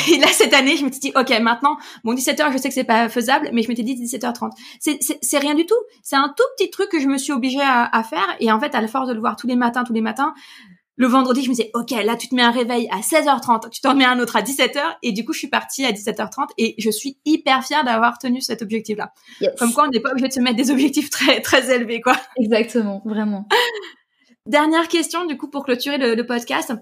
[0.08, 2.74] Et là, cette année, je me suis dit, OK, maintenant, bon, 17h, je sais que
[2.74, 4.52] c'est pas faisable, mais je m'étais dit 17h30.
[4.80, 5.76] C'est rien du tout.
[6.04, 8.28] C'est un tout petit truc que je me suis obligée à, à, faire.
[8.40, 10.34] Et en fait, à la force de le voir tous les matins, tous les matins,
[10.98, 13.82] le vendredi, je me disais, OK, là, tu te mets un réveil à 16h30, tu
[13.82, 14.80] t'en mets un autre à 17h.
[15.02, 18.40] Et du coup, je suis partie à 17h30 et je suis hyper fière d'avoir tenu
[18.42, 19.12] cet objectif-là.
[19.58, 22.16] Comme quoi, on n'est pas obligé de se mettre des objectifs très, très élevés, quoi.
[22.38, 23.48] Exactement, vraiment.
[24.46, 26.74] Dernière question, du coup, pour clôturer le podcast.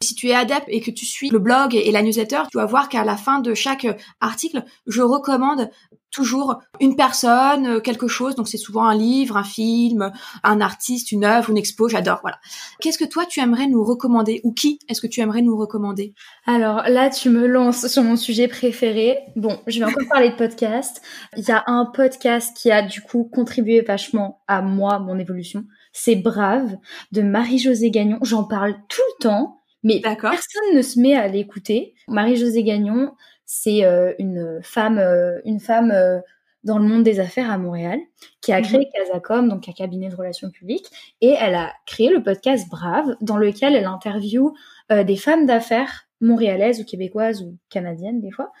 [0.00, 2.66] Si tu es adepte et que tu suis le blog et la newsletter, tu vas
[2.66, 3.84] voir qu'à la fin de chaque
[4.20, 5.70] article, je recommande
[6.12, 8.36] toujours une personne, euh, quelque chose.
[8.36, 10.12] Donc c'est souvent un livre, un film,
[10.44, 11.88] un artiste, une œuvre, une expo.
[11.88, 12.20] J'adore.
[12.22, 12.38] Voilà.
[12.80, 14.40] Qu'est-ce que toi tu aimerais nous recommander?
[14.44, 16.14] Ou qui est-ce que tu aimerais nous recommander?
[16.46, 19.18] Alors là, tu me lances sur mon sujet préféré.
[19.34, 21.02] Bon, je vais encore parler de podcast.
[21.36, 25.64] Il y a un podcast qui a du coup contribué vachement à moi, mon évolution.
[25.92, 26.76] C'est Brave
[27.10, 28.18] de Marie-Josée Gagnon.
[28.22, 29.57] J'en parle tout le temps
[29.88, 31.94] mais personne ne se met à l'écouter.
[32.08, 33.12] Marie-Josée Gagnon,
[33.46, 36.20] c'est euh, une femme, euh, une femme euh,
[36.62, 37.98] dans le monde des affaires à Montréal,
[38.42, 38.66] qui a mhm.
[38.66, 40.90] créé Casacom, donc un cabinet de relations publiques,
[41.22, 44.52] et elle a créé le podcast Brave, dans lequel elle interviewe
[44.90, 48.52] des femmes d'affaires montréalaises ou québécoises ou canadiennes des fois.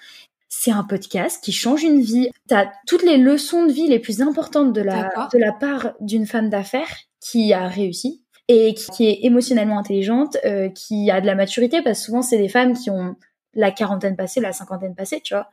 [0.48, 2.30] C'est un podcast qui change une vie.
[2.48, 6.26] T'as toutes les leçons de vie les plus importantes de la, de la part d'une
[6.26, 11.34] femme d'affaires qui a réussi, et qui, est émotionnellement intelligente, euh, qui a de la
[11.34, 13.14] maturité, parce que souvent c'est des femmes qui ont
[13.54, 15.48] la quarantaine passée, la cinquantaine passée, tu vois.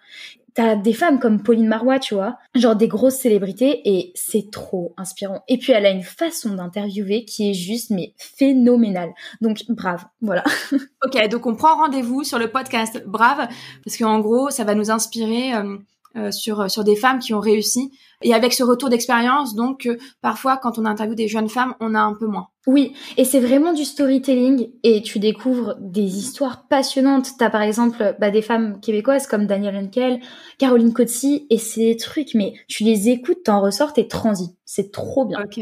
[0.53, 4.93] T'as des femmes comme Pauline Marois, tu vois, genre des grosses célébrités, et c'est trop
[4.95, 5.43] inspirant.
[5.49, 9.13] Et puis elle a une façon d'interviewer qui est juste, mais phénoménale.
[9.41, 10.43] Donc brave, voilà.
[11.05, 13.49] ok, donc on prend rendez-vous sur le podcast Brave,
[13.83, 15.53] parce qu'en gros, ça va nous inspirer.
[15.55, 15.77] Euh,
[16.15, 17.91] euh, sur sur des femmes qui ont réussi
[18.21, 19.89] et avec ce retour d'expérience donc
[20.21, 23.39] parfois quand on interviewe des jeunes femmes on a un peu moins oui, et c'est
[23.39, 27.37] vraiment du storytelling et tu découvres des histoires passionnantes.
[27.37, 30.19] T'as par exemple bah, des femmes québécoises comme Danielle Henkel,
[30.57, 34.55] Caroline Cotzi et des trucs, mais tu les écoutes, t'en ressors, t'es transi.
[34.65, 35.43] C'est trop bien.
[35.43, 35.59] Ok,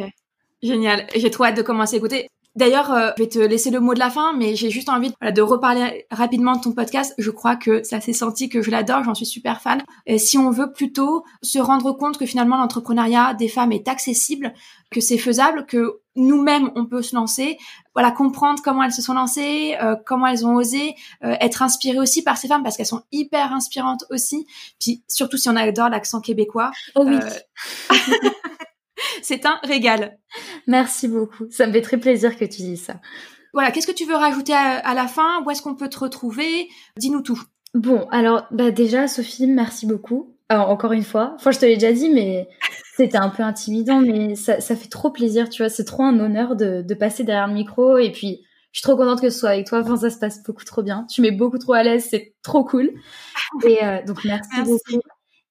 [0.61, 1.05] génial.
[1.13, 2.29] J'ai trop hâte de commencer à écouter.
[2.55, 5.11] D'ailleurs, euh, je vais te laisser le mot de la fin, mais j'ai juste envie
[5.21, 7.15] de, reparler rapidement de ton podcast.
[7.17, 9.81] Je crois que ça s'est senti que je l'adore, j'en suis super fan.
[10.05, 14.53] Et si on veut plutôt se rendre compte que finalement l'entrepreneuriat des femmes est accessible,
[14.91, 17.57] que c'est faisable, que nous-mêmes on peut se lancer,
[17.95, 21.99] voilà, comprendre comment elles se sont lancées, euh, comment elles ont osé, euh, être inspirées
[21.99, 24.45] aussi par ces femmes parce qu'elles sont hyper inspirantes aussi.
[24.79, 26.71] Puis surtout si on adore l'accent québécois.
[26.95, 27.17] Oh oui.
[29.21, 30.17] C'est un régal.
[30.67, 31.45] Merci beaucoup.
[31.49, 32.99] Ça me fait très plaisir que tu dises ça.
[33.53, 35.43] Voilà, qu'est-ce que tu veux rajouter à, la fin?
[35.43, 36.69] Où est-ce qu'on peut te retrouver?
[36.97, 37.39] Dis-nous tout.
[37.75, 40.35] Bon, alors bah déjà, Sophie, merci beaucoup.
[40.49, 42.47] Alors, encore une fois, enfin, je te l'ai déjà dit, mais
[42.97, 45.69] c'était un peu intimidant, mais ça, fait trop plaisir, tu vois.
[45.69, 47.97] C'est trop un honneur de, passer derrière le micro.
[47.99, 48.41] Et puis,
[48.71, 49.81] je suis trop contente que ce soit avec toi.
[49.81, 51.05] Enfin, ça se passe beaucoup trop bien.
[51.07, 52.91] Tu mets beaucoup trop à l'aise, c'est trop cool.
[53.67, 55.01] Et euh, donc, merci, beaucoup.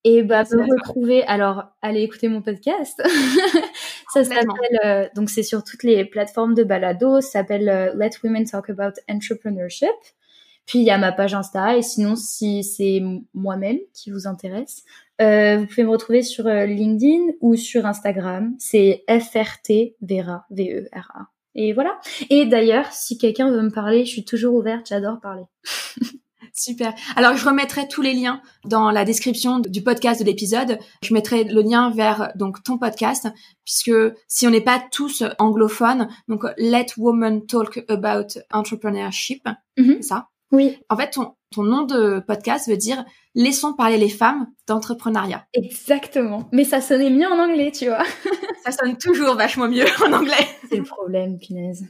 [0.04, 3.00] Et bah, pour retrouver, alors, allez écouter mon podcast.
[4.12, 4.48] ça s'appelle,
[4.84, 8.70] euh, donc c'est sur toutes les plateformes de balado, ça s'appelle euh, Let Women Talk
[8.70, 9.88] About Entrepreneurship.
[10.66, 13.00] Puis il y a ma page Insta, et sinon, si c'est
[13.34, 14.84] moi-même qui vous intéresse,
[15.20, 18.54] euh, vous pouvez me retrouver sur LinkedIn ou sur Instagram.
[18.58, 21.26] C'est FRT Vera, V-E-R-A.
[21.54, 22.00] et voilà.
[22.30, 25.44] Et d'ailleurs, si quelqu'un veut me parler, je suis toujours ouverte, j'adore parler.
[26.62, 26.94] Super.
[27.16, 30.78] Alors, je remettrai tous les liens dans la description du podcast de l'épisode.
[31.02, 33.26] Je mettrai le lien vers donc ton podcast,
[33.64, 33.90] puisque
[34.28, 40.02] si on n'est pas tous anglophones, donc Let Women Talk About Entrepreneurship, Mhm.
[40.02, 40.28] ça?
[40.52, 43.04] Oui, En fait, ton, ton nom de podcast veut dire
[43.34, 45.46] Laissons parler les femmes d'entrepreneuriat.
[45.54, 46.48] exactement.
[46.52, 48.04] Mais ça sonnait mieux en anglais, tu vois.
[48.64, 50.46] Ça sonne toujours vachement mieux en anglais.
[50.68, 51.84] C'est le problème, punaise.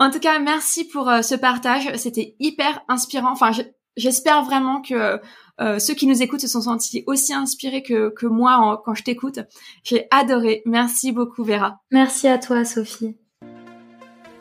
[0.00, 1.88] En tout cas, merci pour euh, ce partage.
[1.96, 3.30] C'était hyper inspirant.
[3.32, 3.52] Enfin,
[3.96, 5.20] j'espère vraiment que
[5.60, 8.94] euh, ceux qui nous écoutent se sont sentis aussi inspirés que, que moi en- quand
[8.94, 9.38] je t'écoute.
[9.84, 10.62] J'ai adoré.
[10.66, 11.80] Merci beaucoup, Vera.
[11.90, 13.16] Merci à toi, Sophie.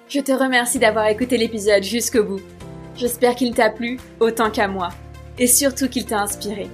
[0.09, 2.41] Je te remercie d'avoir écouté l'épisode jusqu'au bout.
[2.95, 4.89] J'espère qu'il t'a plu autant qu'à moi.
[5.39, 6.69] Et surtout qu'il t'a inspiré.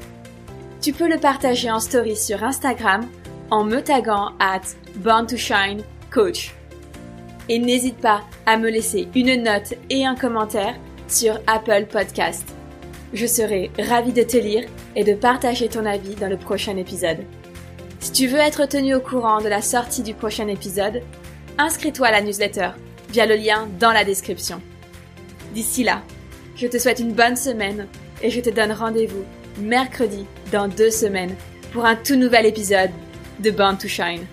[0.82, 3.08] Tu peux le partager en story sur Instagram
[3.52, 4.62] en me taguant at
[4.98, 6.54] Born to Shine Coach.
[7.50, 10.76] Et n'hésite pas à me laisser une note et un commentaire
[11.08, 12.46] sur Apple Podcast.
[13.14, 14.64] Je serai ravie de te lire
[14.96, 17.20] et de partager ton avis dans le prochain épisode.
[18.00, 21.02] Si tu veux être tenu au courant de la sortie du prochain épisode,
[21.58, 22.70] inscris-toi à la newsletter
[23.10, 24.62] via le lien dans la description.
[25.54, 26.02] D'ici là,
[26.56, 27.88] je te souhaite une bonne semaine
[28.22, 29.26] et je te donne rendez-vous
[29.60, 31.36] mercredi dans deux semaines
[31.74, 32.92] pour un tout nouvel épisode
[33.40, 34.26] de Born to Shine.